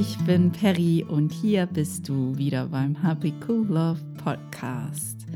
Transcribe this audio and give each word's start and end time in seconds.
ich 0.00 0.16
bin 0.18 0.52
Perry 0.52 1.04
und 1.08 1.32
hier 1.32 1.66
bist 1.66 2.08
du 2.08 2.36
wieder 2.38 2.66
beim 2.66 2.94
Happy 3.02 3.34
Cool 3.48 3.66
Love 3.66 4.00
Podcast. 4.22 5.26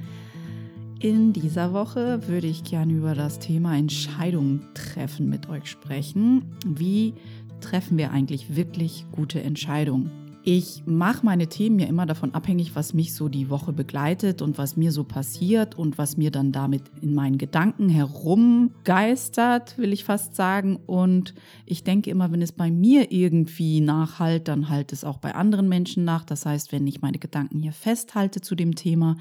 In 1.01 1.33
dieser 1.33 1.73
Woche 1.73 2.29
würde 2.29 2.47
ich 2.47 2.63
gerne 2.63 2.93
über 2.93 3.17
das 3.17 3.41
Thema 3.41 3.77
Entscheidungen 3.77 4.65
treffen 4.75 5.29
mit 5.29 5.49
euch 5.49 5.67
sprechen. 5.67 6.45
Wie 6.65 7.15
treffen 7.61 7.99
wir 7.99 8.13
eigentlich 8.13 8.55
wirklich 8.55 9.05
gute 9.11 9.43
Entscheidungen? 9.43 10.22
Ich 10.45 10.83
mache 10.87 11.25
meine 11.25 11.47
Themen 11.47 11.79
ja 11.79 11.87
immer 11.87 12.05
davon 12.05 12.35
abhängig, 12.35 12.75
was 12.75 12.95
mich 12.95 13.15
so 13.15 13.29
die 13.29 13.49
Woche 13.49 13.73
begleitet 13.73 14.43
und 14.43 14.59
was 14.59 14.77
mir 14.77 14.91
so 14.91 15.05
passiert 15.05 15.79
und 15.79 15.99
was 15.99 16.17
mir 16.17 16.33
dann 16.33 16.51
damit 16.51 16.83
in 17.01 17.15
meinen 17.15 17.39
Gedanken 17.39 17.89
herumgeistert, 17.89 19.79
will 19.79 19.93
ich 19.93 20.03
fast 20.03 20.35
sagen. 20.35 20.81
Und 20.85 21.35
ich 21.65 21.85
denke 21.85 22.11
immer, 22.11 22.33
wenn 22.33 22.43
es 22.43 22.51
bei 22.51 22.73
mir 22.73 23.13
irgendwie 23.13 23.81
nachhalt, 23.81 24.49
dann 24.49 24.69
halt 24.69 24.93
es 24.93 25.05
auch 25.05 25.19
bei 25.19 25.33
anderen 25.37 25.69
Menschen 25.69 26.05
nach. 26.05 26.25
Das 26.25 26.45
heißt, 26.45 26.73
wenn 26.73 26.89
ich 26.89 27.03
meine 27.03 27.19
Gedanken 27.19 27.61
hier 27.61 27.73
festhalte 27.73 28.41
zu 28.41 28.57
dem 28.57 28.75
Thema, 28.75 29.19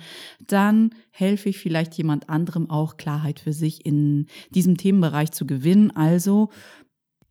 dann 0.48 0.90
helfe 1.12 1.50
ich 1.50 1.60
vielleicht 1.60 1.94
jemand 1.94 2.30
anderem 2.30 2.68
auch 2.68 2.98
Klarheit 2.98 3.40
für 3.40 3.54
sich 3.54 3.86
in 3.86 4.26
diesem 4.56 4.76
Themenbereich 4.76 5.32
zu 5.32 5.46
gewinnen. 5.46 5.92
Also 5.92 6.50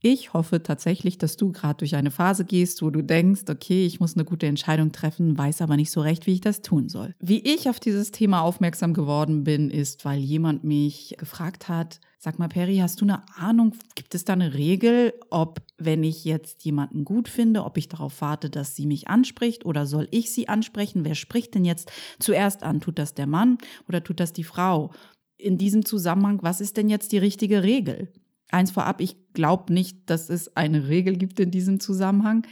ich 0.02 0.32
hoffe 0.32 0.62
tatsächlich, 0.62 1.18
dass 1.18 1.36
du 1.36 1.52
gerade 1.52 1.78
durch 1.78 1.94
eine 1.94 2.10
Phase 2.10 2.44
gehst, 2.44 2.82
wo 2.82 2.90
du 2.90 3.02
denkst, 3.02 3.42
okay, 3.50 3.84
ich 3.84 4.00
muss 4.00 4.14
eine 4.14 4.24
gute 4.24 4.46
Entscheidung 4.46 4.92
treffen, 4.92 5.36
weiß 5.36 5.60
aber 5.60 5.76
nicht 5.76 5.90
so 5.90 6.00
recht, 6.00 6.26
wie 6.26 6.32
ich 6.32 6.40
das 6.40 6.62
tun 6.62 6.88
soll. 6.88 7.14
Wie 7.20 7.40
ich 7.40 7.68
auf 7.68 7.80
dieses 7.80 8.10
Thema 8.10 8.40
aufmerksam 8.40 8.94
geworden 8.94 9.44
bin, 9.44 9.70
ist, 9.70 10.04
weil 10.04 10.18
jemand 10.18 10.64
mich 10.64 11.14
gefragt 11.18 11.68
hat, 11.68 12.00
sag 12.18 12.38
mal, 12.38 12.48
Perry, 12.48 12.78
hast 12.78 13.00
du 13.00 13.04
eine 13.04 13.22
Ahnung, 13.36 13.74
gibt 13.94 14.14
es 14.14 14.24
da 14.24 14.34
eine 14.34 14.54
Regel, 14.54 15.12
ob, 15.30 15.60
wenn 15.78 16.02
ich 16.02 16.24
jetzt 16.24 16.64
jemanden 16.64 17.04
gut 17.04 17.28
finde, 17.28 17.64
ob 17.64 17.76
ich 17.76 17.88
darauf 17.88 18.20
warte, 18.20 18.48
dass 18.48 18.76
sie 18.76 18.86
mich 18.86 19.08
anspricht 19.08 19.64
oder 19.64 19.86
soll 19.86 20.08
ich 20.10 20.32
sie 20.32 20.48
ansprechen? 20.48 21.04
Wer 21.04 21.14
spricht 21.14 21.54
denn 21.54 21.64
jetzt 21.64 21.90
zuerst 22.18 22.62
an? 22.62 22.80
Tut 22.80 22.98
das 22.98 23.14
der 23.14 23.26
Mann 23.26 23.58
oder 23.88 24.02
tut 24.02 24.20
das 24.20 24.32
die 24.32 24.44
Frau? 24.44 24.92
In 25.36 25.56
diesem 25.56 25.84
Zusammenhang, 25.84 26.38
was 26.42 26.60
ist 26.60 26.76
denn 26.76 26.90
jetzt 26.90 27.12
die 27.12 27.18
richtige 27.18 27.62
Regel? 27.62 28.12
Eins 28.52 28.70
vorab, 28.70 29.00
ich 29.00 29.16
glaube 29.32 29.72
nicht, 29.72 30.10
dass 30.10 30.28
es 30.28 30.56
eine 30.56 30.88
Regel 30.88 31.16
gibt 31.16 31.38
in 31.40 31.50
diesem 31.50 31.80
Zusammenhang, 31.80 32.46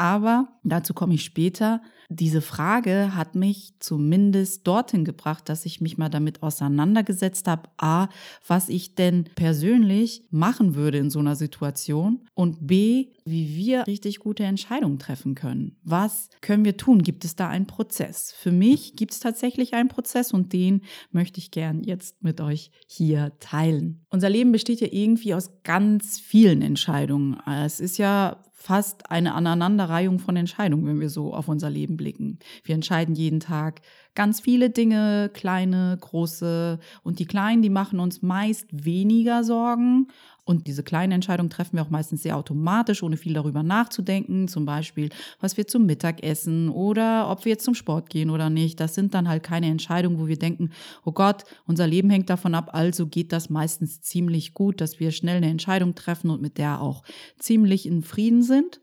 aber 0.00 0.48
dazu 0.64 0.94
komme 0.94 1.12
ich 1.12 1.24
später. 1.24 1.82
Diese 2.08 2.40
Frage 2.40 3.14
hat 3.14 3.34
mich 3.34 3.74
zumindest 3.80 4.66
dorthin 4.66 5.04
gebracht, 5.04 5.48
dass 5.50 5.66
ich 5.66 5.82
mich 5.82 5.98
mal 5.98 6.08
damit 6.08 6.42
auseinandergesetzt 6.42 7.46
habe, 7.46 7.68
a, 7.76 8.08
was 8.46 8.70
ich 8.70 8.94
denn 8.94 9.24
persönlich 9.34 10.26
machen 10.30 10.74
würde 10.74 10.96
in 10.96 11.10
so 11.10 11.18
einer 11.18 11.36
Situation 11.36 12.26
und 12.34 12.66
b, 12.66 13.12
wie 13.26 13.54
wir 13.54 13.86
richtig 13.86 14.20
gute 14.20 14.42
Entscheidungen 14.42 14.98
treffen 14.98 15.34
können. 15.34 15.76
Was 15.84 16.30
können 16.40 16.64
wir 16.64 16.78
tun? 16.78 17.02
Gibt 17.02 17.26
es 17.26 17.36
da 17.36 17.48
einen 17.48 17.66
Prozess? 17.66 18.32
Für 18.32 18.52
mich 18.52 18.96
gibt 18.96 19.12
es 19.12 19.20
tatsächlich 19.20 19.74
einen 19.74 19.90
Prozess 19.90 20.32
und 20.32 20.54
den 20.54 20.80
möchte 21.12 21.38
ich 21.38 21.50
gern 21.50 21.84
jetzt 21.84 22.22
mit 22.22 22.40
euch 22.40 22.70
hier 22.88 23.32
teilen. 23.38 24.06
Unser 24.08 24.30
Leben 24.30 24.50
besteht 24.50 24.80
ja 24.80 24.88
irgendwie 24.90 25.34
aus 25.34 25.62
ganz 25.62 26.18
vielen 26.18 26.62
Entscheidungen. 26.62 27.38
Es 27.46 27.80
ist 27.80 27.98
ja 27.98 28.42
fast 28.60 29.10
eine 29.10 29.34
Aneinanderreihung 29.34 30.18
von 30.18 30.36
Entscheidungen, 30.36 30.86
wenn 30.86 31.00
wir 31.00 31.08
so 31.08 31.32
auf 31.32 31.48
unser 31.48 31.70
Leben 31.70 31.96
blicken. 31.96 32.38
Wir 32.62 32.74
entscheiden 32.74 33.14
jeden 33.14 33.40
Tag 33.40 33.80
ganz 34.14 34.40
viele 34.40 34.70
Dinge, 34.70 35.30
kleine, 35.32 35.96
große. 36.00 36.78
Und 37.02 37.18
die 37.18 37.26
kleinen, 37.26 37.62
die 37.62 37.70
machen 37.70 38.00
uns 38.00 38.22
meist 38.22 38.66
weniger 38.70 39.44
Sorgen. 39.44 40.08
Und 40.44 40.66
diese 40.66 40.82
kleinen 40.82 41.12
Entscheidungen 41.12 41.50
treffen 41.50 41.76
wir 41.76 41.82
auch 41.82 41.90
meistens 41.90 42.24
sehr 42.24 42.36
automatisch, 42.36 43.04
ohne 43.04 43.16
viel 43.16 43.34
darüber 43.34 43.62
nachzudenken. 43.62 44.48
Zum 44.48 44.64
Beispiel, 44.64 45.10
was 45.38 45.56
wir 45.56 45.68
zum 45.68 45.86
Mittag 45.86 46.24
essen 46.24 46.70
oder 46.70 47.30
ob 47.30 47.44
wir 47.44 47.50
jetzt 47.50 47.64
zum 47.64 47.74
Sport 47.74 48.10
gehen 48.10 48.30
oder 48.30 48.50
nicht. 48.50 48.80
Das 48.80 48.96
sind 48.96 49.14
dann 49.14 49.28
halt 49.28 49.44
keine 49.44 49.66
Entscheidungen, 49.66 50.18
wo 50.18 50.26
wir 50.26 50.38
denken, 50.38 50.70
oh 51.04 51.12
Gott, 51.12 51.44
unser 51.66 51.86
Leben 51.86 52.10
hängt 52.10 52.30
davon 52.30 52.56
ab. 52.56 52.70
Also 52.72 53.06
geht 53.06 53.32
das 53.32 53.48
meistens 53.48 54.00
ziemlich 54.00 54.52
gut, 54.52 54.80
dass 54.80 54.98
wir 54.98 55.12
schnell 55.12 55.36
eine 55.36 55.50
Entscheidung 55.50 55.94
treffen 55.94 56.30
und 56.30 56.42
mit 56.42 56.58
der 56.58 56.80
auch 56.80 57.04
ziemlich 57.38 57.86
in 57.86 58.02
Frieden 58.02 58.42
sind. 58.42 58.80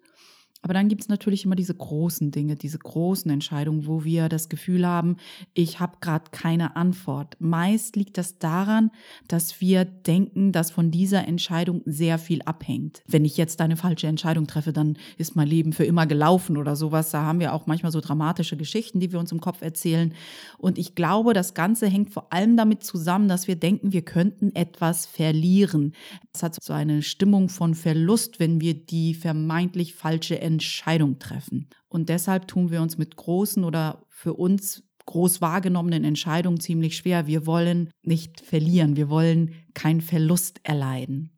Aber 0.63 0.73
dann 0.73 0.87
gibt 0.87 1.03
es 1.03 1.09
natürlich 1.09 1.45
immer 1.45 1.55
diese 1.55 1.75
großen 1.75 2.31
Dinge, 2.31 2.55
diese 2.55 2.79
großen 2.79 3.29
Entscheidungen, 3.29 3.85
wo 3.85 4.03
wir 4.03 4.27
das 4.27 4.49
Gefühl 4.49 4.87
haben, 4.87 5.17
ich 5.53 5.79
habe 5.79 5.97
gerade 6.01 6.31
keine 6.31 6.75
Antwort. 6.75 7.35
Meist 7.39 7.95
liegt 7.95 8.17
das 8.17 8.39
daran, 8.39 8.89
dass 9.27 9.61
wir 9.61 9.85
denken, 9.85 10.51
dass 10.51 10.71
von 10.71 10.89
dieser 10.89 11.27
Entscheidung 11.27 11.83
sehr 11.85 12.17
viel 12.17 12.41
abhängt. 12.41 13.03
Wenn 13.07 13.23
ich 13.23 13.37
jetzt 13.37 13.61
eine 13.61 13.77
falsche 13.77 14.07
Entscheidung 14.07 14.47
treffe, 14.47 14.73
dann 14.73 14.97
ist 15.17 15.35
mein 15.35 15.47
Leben 15.47 15.73
für 15.73 15.85
immer 15.85 16.07
gelaufen 16.07 16.57
oder 16.57 16.75
sowas. 16.75 17.11
Da 17.11 17.21
haben 17.23 17.39
wir 17.39 17.53
auch 17.53 17.67
manchmal 17.67 17.91
so 17.91 18.01
dramatische 18.01 18.57
Geschichten, 18.57 18.99
die 18.99 19.11
wir 19.11 19.19
uns 19.19 19.31
im 19.31 19.41
Kopf 19.41 19.61
erzählen. 19.61 20.13
Und 20.57 20.79
ich 20.79 20.95
glaube, 20.95 21.33
das 21.33 21.53
Ganze 21.53 21.87
hängt 21.87 22.09
vor 22.09 22.33
allem 22.33 22.57
damit 22.57 22.83
zusammen, 22.83 23.27
dass 23.27 23.47
wir 23.47 23.57
denken, 23.57 23.93
wir 23.93 24.01
könnten 24.01 24.55
etwas 24.55 25.05
verlieren. 25.05 25.93
Es 26.33 26.41
hat 26.41 26.57
so 26.61 26.73
eine 26.73 27.03
Stimmung 27.03 27.49
von 27.49 27.75
Verlust, 27.75 28.39
wenn 28.39 28.59
wir 28.59 28.73
die 28.73 29.13
vermeintlich 29.13 29.93
falsche 29.93 30.46
Entscheidung 30.47 31.19
treffen. 31.19 31.69
Und 31.87 32.09
deshalb 32.09 32.47
tun 32.47 32.71
wir 32.71 32.81
uns 32.81 32.97
mit 32.97 33.15
großen 33.15 33.63
oder 33.63 34.05
für 34.09 34.33
uns 34.33 34.83
groß 35.05 35.41
wahrgenommenen 35.41 36.03
Entscheidungen 36.03 36.59
ziemlich 36.59 36.97
schwer. 36.97 37.27
Wir 37.27 37.45
wollen 37.45 37.91
nicht 38.03 38.41
verlieren, 38.41 38.95
wir 38.95 39.09
wollen 39.09 39.53
keinen 39.73 40.01
Verlust 40.01 40.59
erleiden. 40.63 41.31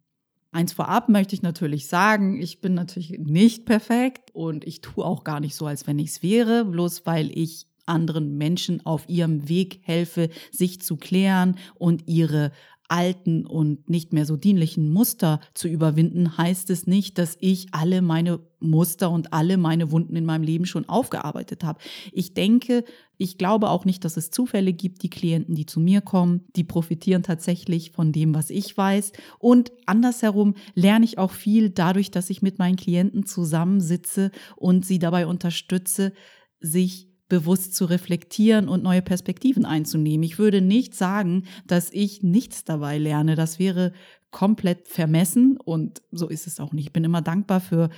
Eins 0.51 0.73
vorab 0.73 1.09
möchte 1.09 1.35
ich 1.35 1.43
natürlich 1.43 1.87
sagen, 1.87 2.41
ich 2.41 2.59
bin 2.59 2.73
natürlich 2.73 3.19
nicht 3.19 3.65
perfekt 3.65 4.31
und 4.33 4.65
ich 4.65 4.81
tue 4.81 5.05
auch 5.05 5.23
gar 5.23 5.39
nicht 5.39 5.55
so, 5.55 5.67
als 5.67 5.85
wenn 5.85 5.99
ich 5.99 6.09
es 6.09 6.23
wäre, 6.23 6.65
bloß 6.65 7.05
weil 7.05 7.29
ich 7.37 7.67
anderen 7.85 8.37
Menschen 8.37 8.85
auf 8.85 9.07
ihrem 9.07 9.49
Weg 9.49 9.81
helfe, 9.83 10.29
sich 10.51 10.81
zu 10.81 10.97
klären 10.97 11.57
und 11.75 12.07
ihre 12.07 12.51
alten 12.89 13.45
und 13.45 13.89
nicht 13.89 14.13
mehr 14.13 14.25
so 14.25 14.35
dienlichen 14.35 14.91
Muster 14.91 15.39
zu 15.53 15.67
überwinden, 15.67 16.37
heißt 16.37 16.69
es 16.69 16.87
nicht, 16.87 17.17
dass 17.17 17.37
ich 17.39 17.67
alle 17.71 18.01
meine 18.01 18.39
Muster 18.59 19.09
und 19.11 19.31
alle 19.31 19.57
meine 19.57 19.91
Wunden 19.91 20.15
in 20.15 20.25
meinem 20.25 20.43
Leben 20.43 20.65
schon 20.65 20.89
aufgearbeitet 20.89 21.63
habe. 21.63 21.79
Ich 22.11 22.33
denke, 22.33 22.83
ich 23.17 23.37
glaube 23.37 23.69
auch 23.69 23.85
nicht, 23.85 24.03
dass 24.05 24.17
es 24.17 24.31
Zufälle 24.31 24.73
gibt, 24.73 25.03
die 25.03 25.09
Klienten, 25.09 25.55
die 25.55 25.65
zu 25.65 25.79
mir 25.79 26.01
kommen, 26.01 26.45
die 26.55 26.63
profitieren 26.63 27.23
tatsächlich 27.23 27.91
von 27.91 28.11
dem, 28.11 28.33
was 28.33 28.49
ich 28.49 28.75
weiß. 28.75 29.11
Und 29.37 29.71
andersherum 29.85 30.55
lerne 30.73 31.05
ich 31.05 31.17
auch 31.17 31.31
viel 31.31 31.69
dadurch, 31.69 32.11
dass 32.11 32.29
ich 32.29 32.41
mit 32.41 32.59
meinen 32.59 32.75
Klienten 32.75 33.25
zusammensitze 33.25 34.31
und 34.55 34.85
sie 34.85 34.99
dabei 34.99 35.27
unterstütze, 35.27 36.13
sich 36.59 37.08
bewusst 37.29 37.75
zu 37.75 37.85
reflektieren 37.85 38.67
und 38.67 38.83
neue 38.83 39.01
Perspektiven 39.01 39.65
einzunehmen. 39.65 40.23
Ich 40.23 40.39
würde 40.39 40.61
nicht 40.61 40.95
sagen, 40.95 41.43
dass 41.65 41.91
ich 41.91 42.23
nichts 42.23 42.63
dabei 42.65 42.97
lerne. 42.97 43.35
Das 43.35 43.59
wäre 43.59 43.93
komplett 44.31 44.87
vermessen 44.87 45.57
und 45.57 46.01
so 46.11 46.27
ist 46.27 46.47
es 46.47 46.59
auch 46.59 46.73
nicht. 46.73 46.87
Ich 46.87 46.93
bin 46.93 47.03
immer 47.03 47.21
dankbar 47.21 47.61
für 47.61 47.89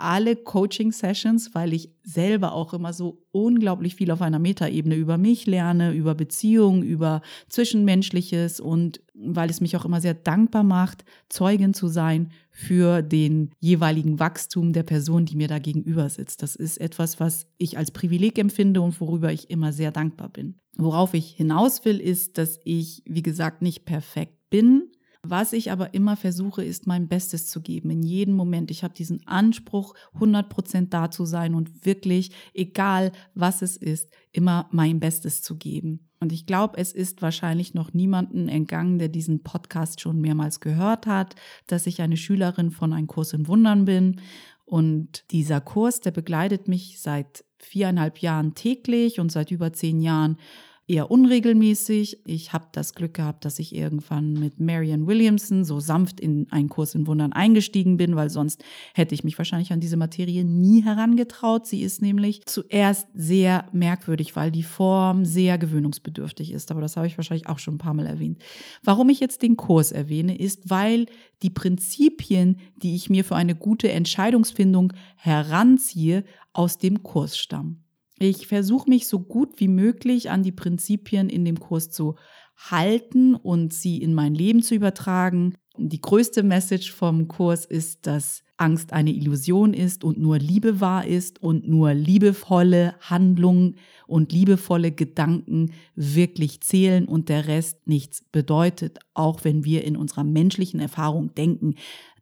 alle 0.00 0.36
Coaching-Sessions, 0.36 1.54
weil 1.54 1.72
ich 1.72 1.90
selber 2.02 2.52
auch 2.52 2.72
immer 2.74 2.92
so 2.92 3.22
unglaublich 3.32 3.96
viel 3.96 4.10
auf 4.10 4.22
einer 4.22 4.38
Metaebene 4.38 4.94
über 4.94 5.18
mich 5.18 5.46
lerne, 5.46 5.92
über 5.92 6.14
Beziehungen, 6.14 6.82
über 6.82 7.22
Zwischenmenschliches 7.48 8.60
und 8.60 9.00
weil 9.14 9.50
es 9.50 9.60
mich 9.60 9.76
auch 9.76 9.84
immer 9.84 10.00
sehr 10.00 10.14
dankbar 10.14 10.62
macht, 10.62 11.04
Zeugin 11.28 11.74
zu 11.74 11.88
sein 11.88 12.30
für 12.50 13.02
den 13.02 13.50
jeweiligen 13.58 14.18
Wachstum 14.20 14.72
der 14.72 14.82
Person, 14.82 15.24
die 15.24 15.36
mir 15.36 15.48
da 15.48 15.58
gegenüber 15.58 16.08
sitzt. 16.08 16.42
Das 16.42 16.56
ist 16.56 16.78
etwas, 16.78 17.18
was 17.20 17.46
ich 17.58 17.78
als 17.78 17.90
Privileg 17.90 18.38
empfinde 18.38 18.80
und 18.80 19.00
worüber 19.00 19.32
ich 19.32 19.50
immer 19.50 19.72
sehr 19.72 19.90
dankbar 19.90 20.28
bin. 20.28 20.56
Worauf 20.76 21.14
ich 21.14 21.30
hinaus 21.30 21.84
will, 21.84 21.98
ist, 22.00 22.38
dass 22.38 22.60
ich, 22.64 23.02
wie 23.06 23.22
gesagt, 23.22 23.62
nicht 23.62 23.84
perfekt 23.84 24.36
bin, 24.50 24.90
was 25.30 25.52
ich 25.52 25.70
aber 25.70 25.94
immer 25.94 26.16
versuche, 26.16 26.64
ist 26.64 26.86
mein 26.86 27.08
Bestes 27.08 27.48
zu 27.48 27.60
geben 27.60 27.90
in 27.90 28.02
jedem 28.02 28.34
Moment. 28.34 28.70
Ich 28.70 28.84
habe 28.84 28.94
diesen 28.94 29.26
Anspruch, 29.26 29.94
100 30.14 30.48
Prozent 30.48 30.94
da 30.94 31.10
zu 31.10 31.24
sein 31.24 31.54
und 31.54 31.84
wirklich, 31.84 32.30
egal 32.54 33.12
was 33.34 33.62
es 33.62 33.76
ist, 33.76 34.10
immer 34.32 34.68
mein 34.70 35.00
Bestes 35.00 35.42
zu 35.42 35.56
geben. 35.56 36.08
Und 36.20 36.32
ich 36.32 36.46
glaube, 36.46 36.78
es 36.78 36.92
ist 36.92 37.22
wahrscheinlich 37.22 37.74
noch 37.74 37.92
niemanden 37.92 38.48
entgangen, 38.48 38.98
der 38.98 39.08
diesen 39.08 39.42
Podcast 39.42 40.00
schon 40.00 40.20
mehrmals 40.20 40.60
gehört 40.60 41.06
hat, 41.06 41.34
dass 41.66 41.86
ich 41.86 42.00
eine 42.00 42.16
Schülerin 42.16 42.70
von 42.70 42.92
einem 42.92 43.06
Kurs 43.06 43.32
in 43.32 43.48
Wundern 43.48 43.84
bin. 43.84 44.20
Und 44.64 45.24
dieser 45.30 45.60
Kurs, 45.60 46.00
der 46.00 46.10
begleitet 46.10 46.68
mich 46.68 47.00
seit 47.00 47.44
viereinhalb 47.58 48.18
Jahren 48.18 48.54
täglich 48.54 49.20
und 49.20 49.30
seit 49.30 49.50
über 49.50 49.72
zehn 49.72 50.00
Jahren 50.00 50.38
eher 50.88 51.10
unregelmäßig. 51.10 52.20
Ich 52.24 52.52
habe 52.52 52.66
das 52.72 52.94
Glück 52.94 53.14
gehabt, 53.14 53.44
dass 53.44 53.58
ich 53.58 53.74
irgendwann 53.74 54.34
mit 54.34 54.60
Marianne 54.60 55.06
Williamson 55.06 55.64
so 55.64 55.80
sanft 55.80 56.20
in 56.20 56.46
einen 56.50 56.68
Kurs 56.68 56.94
in 56.94 57.06
Wundern 57.06 57.32
eingestiegen 57.32 57.96
bin, 57.96 58.14
weil 58.14 58.30
sonst 58.30 58.62
hätte 58.94 59.14
ich 59.14 59.24
mich 59.24 59.36
wahrscheinlich 59.36 59.72
an 59.72 59.80
diese 59.80 59.96
Materie 59.96 60.44
nie 60.44 60.84
herangetraut. 60.84 61.66
Sie 61.66 61.82
ist 61.82 62.02
nämlich 62.02 62.42
zuerst 62.46 63.08
sehr 63.14 63.66
merkwürdig, 63.72 64.36
weil 64.36 64.52
die 64.52 64.62
Form 64.62 65.24
sehr 65.24 65.58
gewöhnungsbedürftig 65.58 66.52
ist. 66.52 66.70
Aber 66.70 66.80
das 66.80 66.96
habe 66.96 67.08
ich 67.08 67.18
wahrscheinlich 67.18 67.48
auch 67.48 67.58
schon 67.58 67.74
ein 67.74 67.78
paar 67.78 67.94
Mal 67.94 68.06
erwähnt. 68.06 68.40
Warum 68.84 69.08
ich 69.08 69.18
jetzt 69.18 69.42
den 69.42 69.56
Kurs 69.56 69.90
erwähne, 69.90 70.38
ist, 70.38 70.70
weil 70.70 71.06
die 71.42 71.50
Prinzipien, 71.50 72.58
die 72.76 72.94
ich 72.94 73.10
mir 73.10 73.24
für 73.24 73.36
eine 73.36 73.56
gute 73.56 73.90
Entscheidungsfindung 73.90 74.92
heranziehe, 75.16 76.24
aus 76.52 76.78
dem 76.78 77.02
Kurs 77.02 77.36
stammen. 77.36 77.85
Ich 78.18 78.46
versuche 78.46 78.88
mich 78.88 79.08
so 79.08 79.20
gut 79.20 79.60
wie 79.60 79.68
möglich 79.68 80.30
an 80.30 80.42
die 80.42 80.52
Prinzipien 80.52 81.28
in 81.28 81.44
dem 81.44 81.60
Kurs 81.60 81.90
zu 81.90 82.16
halten 82.56 83.34
und 83.34 83.74
sie 83.74 83.98
in 84.00 84.14
mein 84.14 84.34
Leben 84.34 84.62
zu 84.62 84.74
übertragen. 84.74 85.56
Die 85.78 86.00
größte 86.00 86.42
Message 86.42 86.92
vom 86.92 87.28
Kurs 87.28 87.64
ist, 87.64 88.06
dass 88.06 88.42
Angst 88.56 88.92
eine 88.92 89.12
Illusion 89.12 89.74
ist 89.74 90.04
und 90.04 90.18
nur 90.18 90.38
Liebe 90.38 90.80
wahr 90.80 91.06
ist 91.06 91.42
und 91.42 91.68
nur 91.68 91.92
liebevolle 91.92 92.94
Handlungen 93.00 93.76
und 94.06 94.32
liebevolle 94.32 94.92
Gedanken 94.92 95.72
wirklich 95.94 96.62
zählen 96.62 97.04
und 97.06 97.28
der 97.28 97.46
Rest 97.48 97.86
nichts 97.86 98.24
bedeutet, 98.32 98.98
auch 99.12 99.44
wenn 99.44 99.64
wir 99.64 99.84
in 99.84 99.96
unserer 99.96 100.24
menschlichen 100.24 100.80
Erfahrung 100.80 101.34
denken, 101.34 101.74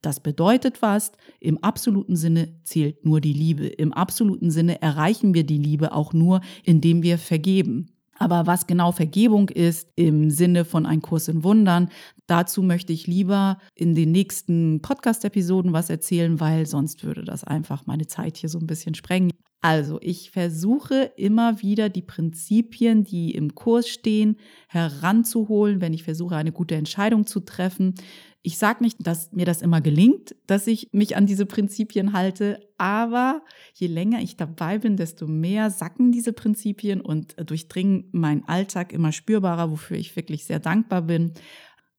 das 0.03 0.21
bedeutet 0.21 0.83
was, 0.83 1.13
im 1.41 1.63
absoluten 1.65 2.17
Sinne 2.17 2.61
zählt 2.63 3.07
nur 3.07 3.23
die 3.23 3.33
Liebe. 3.33 3.67
Im 3.67 3.95
absoluten 3.95 4.51
Sinne 4.51 4.83
erreichen 4.83 5.33
wir 5.33 5.45
die 5.45 5.57
Liebe 5.57 5.93
auch 5.93 6.13
nur, 6.13 6.43
indem 6.63 7.03
wir 7.03 7.17
vergeben. 7.17 7.94
Aber 8.19 8.47
was 8.47 8.67
genau 8.67 8.93
Vergebung 8.93 9.49
ist 9.49 9.89
im 9.97 10.31
Sinne 10.31 10.65
von 10.65 10.87
ein 10.87 11.03
Kurs 11.03 11.29
in 11.29 11.45
Wundern, 11.45 11.89
dazu 12.27 12.63
möchte 12.63 12.93
ich 12.93 13.07
lieber 13.07 13.59
in 13.75 13.95
den 13.95 14.13
nächsten 14.13 14.81
Podcast-Episoden 14.83 15.73
was 15.73 15.91
erzählen, 15.91 16.41
weil 16.41 16.67
sonst 16.67 17.05
würde 17.05 17.25
das 17.25 17.45
einfach 17.45 17.87
meine 17.87 18.07
Zeit 18.07 18.37
hier 18.37 18.49
so 18.49 18.59
ein 18.59 18.67
bisschen 18.67 18.95
sprengen. 18.95 19.33
Also, 19.65 19.99
ich 20.03 20.31
versuche 20.31 21.11
immer 21.17 21.63
wieder 21.63 21.89
die 21.89 22.03
Prinzipien, 22.03 23.03
die 23.03 23.31
im 23.31 23.55
Kurs 23.55 23.89
stehen, 23.89 24.37
heranzuholen, 24.69 25.81
wenn 25.81 25.95
ich 25.95 26.03
versuche, 26.05 26.37
eine 26.37 26.53
gute 26.53 26.75
Entscheidung 26.75 27.25
zu 27.25 27.41
treffen. 27.41 27.95
Ich 28.43 28.59
sage 28.59 28.85
nicht, 28.85 28.99
dass 29.07 29.33
mir 29.33 29.47
das 29.47 29.63
immer 29.63 29.81
gelingt, 29.81 30.37
dass 30.47 30.67
ich 30.67 30.91
mich 30.93 31.17
an 31.17 31.25
diese 31.25 31.47
Prinzipien 31.47 32.13
halte, 32.13 32.61
aber 32.77 33.43
je 33.73 33.87
länger 33.87 34.21
ich 34.21 34.37
dabei 34.37 34.77
bin, 34.81 34.99
desto 34.99 35.27
mehr 35.27 35.71
sacken 35.71 36.13
diese 36.13 36.35
Prinzipien 36.35 37.01
und 37.01 37.35
durchdringen 37.49 38.11
meinen 38.13 38.45
Alltag 38.47 38.93
immer 38.93 39.13
spürbarer, 39.13 39.71
wofür 39.71 39.97
ich 39.97 40.15
wirklich 40.15 40.45
sehr 40.45 40.61
dankbar 40.61 41.01
bin. 41.01 41.33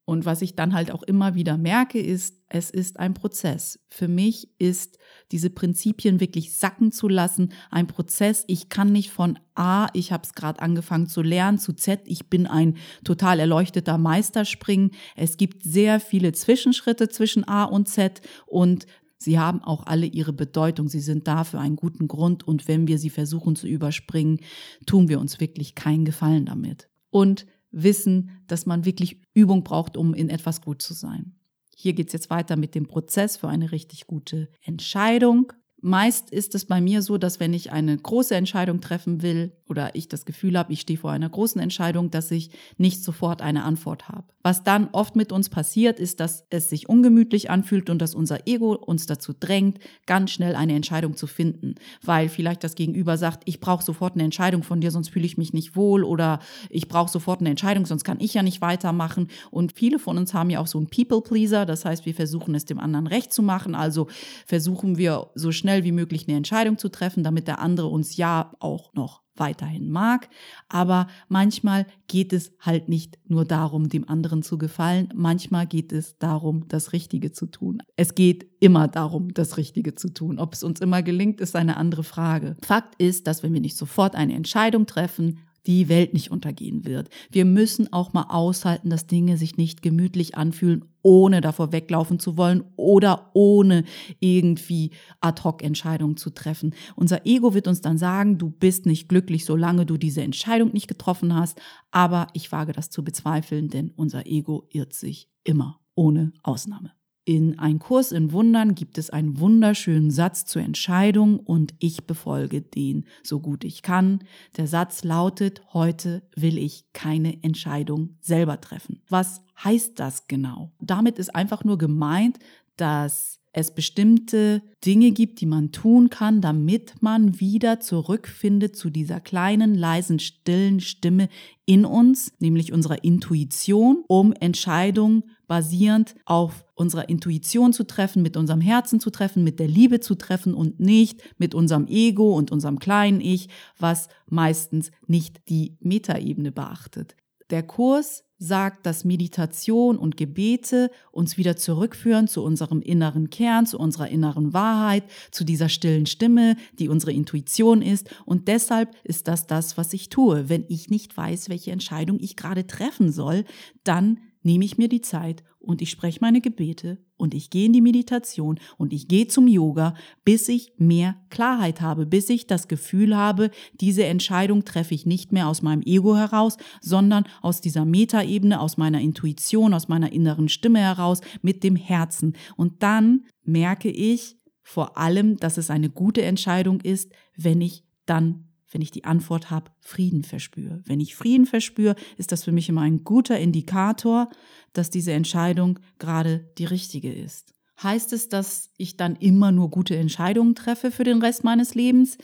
Und 0.05 0.23
was 0.23 0.43
ich 0.43 0.55
dann 0.55 0.73
halt 0.75 0.91
auch 0.91 1.01
immer 1.01 1.33
wieder 1.33 1.57
merke, 1.57 1.99
ist, 1.99 2.35
es 2.47 2.69
ist 2.69 2.99
ein 2.99 3.15
Prozess. 3.15 3.79
Für 3.89 4.07
mich 4.07 4.49
ist 4.59 4.99
diese 5.31 5.49
Prinzipien 5.49 6.19
wirklich 6.19 6.55
sacken 6.55 6.91
zu 6.91 7.07
lassen 7.07 7.51
ein 7.71 7.87
Prozess. 7.87 8.43
Ich 8.47 8.69
kann 8.69 8.91
nicht 8.91 9.09
von 9.09 9.39
A, 9.55 9.87
ich 9.93 10.11
habe 10.11 10.23
es 10.23 10.33
gerade 10.33 10.61
angefangen 10.61 11.07
zu 11.07 11.23
lernen, 11.23 11.57
zu 11.57 11.73
Z, 11.73 12.01
ich 12.05 12.29
bin 12.29 12.45
ein 12.45 12.77
total 13.03 13.39
erleuchteter 13.39 13.97
Meister 13.97 14.45
springen. 14.45 14.91
Es 15.15 15.37
gibt 15.37 15.63
sehr 15.63 15.99
viele 15.99 16.33
Zwischenschritte 16.33 17.09
zwischen 17.09 17.47
A 17.47 17.63
und 17.63 17.89
Z 17.89 18.21
und 18.45 18.85
Sie 19.17 19.39
haben 19.39 19.63
auch 19.63 19.87
alle 19.87 20.05
ihre 20.05 20.33
Bedeutung. 20.33 20.87
Sie 20.87 20.99
sind 20.99 21.27
da 21.27 21.45
für 21.45 21.57
einen 21.57 21.77
guten 21.77 22.07
Grund. 22.07 22.47
Und 22.47 22.67
wenn 22.67 22.87
wir 22.87 22.99
sie 22.99 23.09
versuchen 23.09 23.55
zu 23.55 23.65
überspringen, 23.65 24.39
tun 24.85 25.07
wir 25.07 25.19
uns 25.19 25.39
wirklich 25.39 25.73
keinen 25.73 26.05
Gefallen 26.05 26.45
damit. 26.45 26.89
Und 27.09 27.47
wissen, 27.75 28.31
dass 28.47 28.65
man 28.65 28.85
wirklich 28.85 29.21
Übung 29.33 29.63
braucht, 29.63 29.97
um 29.97 30.13
in 30.13 30.29
etwas 30.29 30.61
gut 30.61 30.81
zu 30.81 30.93
sein. 30.93 31.35
Hier 31.75 31.93
geht 31.93 32.07
es 32.07 32.13
jetzt 32.13 32.29
weiter 32.29 32.55
mit 32.55 32.73
dem 32.73 32.87
Prozess 32.87 33.37
für 33.37 33.49
eine 33.49 33.71
richtig 33.71 34.07
gute 34.07 34.49
Entscheidung. 34.61 35.51
Meist 35.81 36.31
ist 36.31 36.55
es 36.55 36.65
bei 36.65 36.79
mir 36.79 37.01
so, 37.01 37.17
dass 37.17 37.39
wenn 37.39 37.53
ich 37.53 37.71
eine 37.71 37.95
große 37.97 38.33
Entscheidung 38.33 38.79
treffen 38.79 39.21
will 39.21 39.51
oder 39.67 39.95
ich 39.95 40.07
das 40.07 40.25
Gefühl 40.25 40.57
habe, 40.57 40.71
ich 40.73 40.81
stehe 40.81 40.99
vor 40.99 41.11
einer 41.11 41.29
großen 41.29 41.59
Entscheidung, 41.59 42.11
dass 42.11 42.29
ich 42.31 42.51
nicht 42.77 43.03
sofort 43.03 43.41
eine 43.41 43.63
Antwort 43.63 44.07
habe. 44.07 44.25
Was 44.43 44.63
dann 44.63 44.89
oft 44.91 45.15
mit 45.15 45.31
uns 45.31 45.49
passiert, 45.49 45.99
ist, 45.99 46.19
dass 46.19 46.45
es 46.51 46.69
sich 46.69 46.87
ungemütlich 46.87 47.49
anfühlt 47.49 47.89
und 47.89 47.99
dass 47.99 48.13
unser 48.13 48.47
Ego 48.47 48.75
uns 48.75 49.07
dazu 49.07 49.33
drängt, 49.33 49.79
ganz 50.05 50.31
schnell 50.31 50.55
eine 50.55 50.75
Entscheidung 50.75 51.17
zu 51.17 51.25
finden, 51.25 51.75
weil 52.03 52.29
vielleicht 52.29 52.63
das 52.63 52.75
Gegenüber 52.75 53.17
sagt, 53.17 53.41
ich 53.45 53.59
brauche 53.59 53.83
sofort 53.83 54.13
eine 54.13 54.23
Entscheidung 54.23 54.61
von 54.61 54.81
dir, 54.81 54.91
sonst 54.91 55.09
fühle 55.09 55.25
ich 55.25 55.37
mich 55.37 55.53
nicht 55.53 55.75
wohl 55.75 56.03
oder 56.03 56.39
ich 56.69 56.87
brauche 56.87 57.11
sofort 57.11 57.39
eine 57.39 57.49
Entscheidung, 57.49 57.87
sonst 57.87 58.03
kann 58.03 58.19
ich 58.19 58.35
ja 58.35 58.43
nicht 58.43 58.61
weitermachen. 58.61 59.29
Und 59.49 59.73
viele 59.73 59.97
von 59.97 60.17
uns 60.17 60.35
haben 60.35 60.51
ja 60.51 60.59
auch 60.59 60.67
so 60.67 60.77
einen 60.77 60.87
People-Pleaser, 60.87 61.65
das 61.65 61.83
heißt, 61.83 62.05
wir 62.05 62.13
versuchen 62.13 62.53
es 62.53 62.65
dem 62.65 62.79
anderen 62.79 63.07
recht 63.07 63.33
zu 63.33 63.41
machen, 63.41 63.73
also 63.73 64.07
versuchen 64.45 64.99
wir 64.99 65.31
so 65.33 65.51
schnell 65.51 65.83
wie 65.83 65.91
möglich 65.91 66.27
eine 66.27 66.37
Entscheidung 66.37 66.77
zu 66.77 66.89
treffen, 66.89 67.23
damit 67.23 67.47
der 67.47 67.59
andere 67.59 67.87
uns 67.87 68.15
ja 68.15 68.51
auch 68.59 68.93
noch 68.93 69.24
weiterhin 69.37 69.89
mag. 69.89 70.29
Aber 70.69 71.07
manchmal 71.27 71.85
geht 72.07 72.33
es 72.33 72.53
halt 72.59 72.89
nicht 72.89 73.17
nur 73.27 73.45
darum, 73.45 73.89
dem 73.89 74.07
anderen 74.07 74.43
zu 74.43 74.57
gefallen. 74.57 75.09
Manchmal 75.15 75.67
geht 75.67 75.91
es 75.91 76.17
darum, 76.17 76.67
das 76.67 76.93
Richtige 76.93 77.31
zu 77.31 77.47
tun. 77.47 77.81
Es 77.95 78.15
geht 78.15 78.47
immer 78.59 78.87
darum, 78.87 79.33
das 79.33 79.57
Richtige 79.57 79.95
zu 79.95 80.09
tun. 80.09 80.39
Ob 80.39 80.53
es 80.53 80.63
uns 80.63 80.81
immer 80.81 81.03
gelingt, 81.03 81.41
ist 81.41 81.55
eine 81.55 81.77
andere 81.77 82.03
Frage. 82.03 82.57
Fakt 82.63 82.95
ist, 83.01 83.27
dass 83.27 83.43
wenn 83.43 83.53
wir 83.53 83.61
nicht 83.61 83.77
sofort 83.77 84.15
eine 84.15 84.33
Entscheidung 84.33 84.85
treffen, 84.85 85.39
die 85.67 85.89
Welt 85.89 86.13
nicht 86.13 86.31
untergehen 86.31 86.85
wird. 86.85 87.09
Wir 87.31 87.45
müssen 87.45 87.91
auch 87.91 88.13
mal 88.13 88.27
aushalten, 88.29 88.89
dass 88.89 89.07
Dinge 89.07 89.37
sich 89.37 89.57
nicht 89.57 89.81
gemütlich 89.81 90.35
anfühlen, 90.35 90.85
ohne 91.01 91.41
davor 91.41 91.71
weglaufen 91.71 92.19
zu 92.19 92.35
wollen 92.37 92.63
oder 92.75 93.29
ohne 93.33 93.83
irgendwie 94.19 94.91
Ad-hoc-Entscheidungen 95.21 96.17
zu 96.17 96.31
treffen. 96.31 96.73
Unser 96.95 97.25
Ego 97.25 97.53
wird 97.53 97.67
uns 97.67 97.81
dann 97.81 97.97
sagen, 97.97 98.37
du 98.37 98.49
bist 98.49 98.85
nicht 98.85 99.07
glücklich, 99.07 99.45
solange 99.45 99.85
du 99.85 99.97
diese 99.97 100.23
Entscheidung 100.23 100.73
nicht 100.73 100.87
getroffen 100.87 101.35
hast. 101.35 101.59
Aber 101.91 102.27
ich 102.33 102.51
wage 102.51 102.71
das 102.71 102.89
zu 102.89 103.03
bezweifeln, 103.03 103.69
denn 103.69 103.91
unser 103.95 104.25
Ego 104.25 104.67
irrt 104.71 104.93
sich 104.93 105.29
immer, 105.43 105.79
ohne 105.93 106.33
Ausnahme. 106.43 106.91
In 107.27 107.57
Ein 107.57 107.79
Kurs 107.79 108.11
in 108.11 108.31
Wundern 108.31 108.75
gibt 108.75 108.99
es 108.99 109.09
einen 109.09 109.39
wunderschönen 109.39 110.11
Satz 110.11 110.45
zur 110.45 110.61
Entscheidung 110.61 111.39
und 111.39 111.73
ich 111.79 112.05
befolge 112.05 112.61
den 112.61 113.05
so 113.23 113.39
gut 113.39 113.63
ich 113.63 113.81
kann. 113.81 114.19
Der 114.57 114.67
Satz 114.67 115.03
lautet, 115.03 115.63
heute 115.73 116.21
will 116.35 116.59
ich 116.59 116.85
keine 116.93 117.41
Entscheidung 117.41 118.17
selber 118.21 118.61
treffen. 118.61 119.01
Was 119.09 119.41
heißt 119.63 119.99
das 119.99 120.27
genau? 120.27 120.71
Damit 120.79 121.17
ist 121.17 121.33
einfach 121.33 121.63
nur 121.63 121.79
gemeint, 121.79 122.37
dass 122.77 123.39
es 123.53 123.73
bestimmte 123.73 124.61
Dinge 124.85 125.11
gibt, 125.11 125.39
die 125.41 125.45
man 125.45 125.71
tun 125.71 126.09
kann, 126.09 126.41
damit 126.41 127.01
man 127.01 127.39
wieder 127.39 127.79
zurückfindet 127.79 128.75
zu 128.75 128.89
dieser 128.89 129.19
kleinen, 129.19 129.73
leisen, 129.73 130.19
stillen 130.19 130.81
Stimme 130.81 131.29
in 131.65 131.85
uns, 131.85 132.33
nämlich 132.39 132.73
unserer 132.73 133.03
Intuition, 133.03 134.03
um 134.07 134.33
Entscheidungen 134.33 135.23
basierend 135.47 136.15
auf 136.25 136.65
unserer 136.75 137.09
Intuition 137.09 137.73
zu 137.73 137.85
treffen, 137.85 138.21
mit 138.21 138.37
unserem 138.37 138.61
Herzen 138.61 138.99
zu 138.99 139.09
treffen, 139.09 139.43
mit 139.43 139.59
der 139.59 139.67
Liebe 139.67 139.99
zu 139.99 140.15
treffen 140.15 140.53
und 140.53 140.79
nicht 140.79 141.21
mit 141.37 141.55
unserem 141.55 141.87
Ego 141.87 142.35
und 142.35 142.51
unserem 142.51 142.79
kleinen 142.79 143.21
Ich, 143.21 143.49
was 143.79 144.07
meistens 144.27 144.91
nicht 145.07 145.49
die 145.49 145.77
Metaebene 145.79 146.51
beachtet. 146.51 147.15
Der 147.51 147.63
Kurs 147.63 148.23
sagt, 148.37 148.85
dass 148.85 149.05
Meditation 149.05 149.97
und 149.97 150.17
Gebete 150.17 150.91
uns 151.11 151.37
wieder 151.37 151.55
zurückführen 151.55 152.27
zu 152.27 152.43
unserem 152.43 152.81
inneren 152.81 153.29
Kern, 153.29 153.65
zu 153.65 153.79
unserer 153.79 154.09
inneren 154.09 154.53
Wahrheit, 154.53 155.03
zu 155.31 155.43
dieser 155.43 155.69
stillen 155.69 156.05
Stimme, 156.05 156.57
die 156.79 156.89
unsere 156.89 157.13
Intuition 157.13 157.81
ist. 157.81 158.09
Und 158.25 158.47
deshalb 158.47 158.95
ist 159.03 159.27
das 159.27 159.47
das, 159.47 159.77
was 159.77 159.93
ich 159.93 160.09
tue. 160.09 160.49
Wenn 160.49 160.65
ich 160.67 160.89
nicht 160.89 161.15
weiß, 161.15 161.49
welche 161.49 161.71
Entscheidung 161.71 162.19
ich 162.19 162.35
gerade 162.35 162.67
treffen 162.67 163.11
soll, 163.11 163.45
dann 163.83 164.19
nehme 164.45 164.63
ich 164.63 164.77
mir 164.77 164.87
die 164.87 165.01
Zeit 165.01 165.43
und 165.59 165.81
ich 165.81 165.89
spreche 165.89 166.19
meine 166.21 166.39
Gebete 166.39 166.99
und 167.17 167.33
ich 167.33 167.49
gehe 167.49 167.65
in 167.65 167.73
die 167.73 167.81
Meditation 167.81 168.59
und 168.77 168.93
ich 168.93 169.07
gehe 169.07 169.27
zum 169.27 169.47
Yoga, 169.47 169.95
bis 170.23 170.47
ich 170.47 170.73
mehr 170.77 171.15
Klarheit 171.29 171.81
habe, 171.81 172.05
bis 172.05 172.29
ich 172.29 172.45
das 172.45 172.67
Gefühl 172.67 173.17
habe, 173.17 173.49
diese 173.73 174.05
Entscheidung 174.05 174.63
treffe 174.63 174.93
ich 174.93 175.05
nicht 175.05 175.31
mehr 175.31 175.47
aus 175.47 175.63
meinem 175.63 175.81
Ego 175.81 176.15
heraus, 176.15 176.57
sondern 176.81 177.25
aus 177.41 177.61
dieser 177.61 177.85
Metaebene, 177.85 178.59
aus 178.59 178.77
meiner 178.77 179.01
Intuition, 179.01 179.73
aus 179.73 179.87
meiner 179.87 180.11
inneren 180.11 180.47
Stimme 180.47 180.79
heraus, 180.79 181.21
mit 181.41 181.63
dem 181.63 181.75
Herzen. 181.75 182.35
Und 182.55 182.83
dann 182.83 183.25
merke 183.43 183.89
ich 183.89 184.37
vor 184.61 184.97
allem, 184.97 185.37
dass 185.37 185.57
es 185.57 185.69
eine 185.69 185.89
gute 185.89 186.21
Entscheidung 186.21 186.81
ist, 186.81 187.11
wenn 187.35 187.61
ich 187.61 187.83
dann 188.05 188.45
wenn 188.75 188.81
ich 188.81 188.91
die 188.91 189.05
Antwort 189.05 189.51
habe, 189.51 189.71
Frieden 189.79 190.23
verspüre. 190.23 190.83
Wenn 190.85 190.99
ich 190.99 191.15
Frieden 191.15 191.45
verspüre, 191.45 191.95
ist 192.17 192.33
das 192.33 192.43
für 192.43 192.51
mich 192.51 192.67
immer 192.67 192.81
ein 192.81 193.05
guter 193.05 193.39
Indikator, 193.39 194.29
dass 194.73 194.89
diese 194.89 195.13
Entscheidung 195.13 195.79
gerade 195.97 196.51
die 196.57 196.65
richtige 196.65 197.09
ist. 197.09 197.53
Heißt 197.81 198.11
es, 198.11 198.27
dass 198.27 198.71
ich 198.75 198.97
dann 198.97 199.15
immer 199.15 199.53
nur 199.53 199.69
gute 199.69 199.95
Entscheidungen 199.95 200.55
treffe 200.55 200.91
für 200.91 201.05
den 201.05 201.21
Rest 201.21 201.45
meines 201.45 201.73
Lebens? 201.73 202.17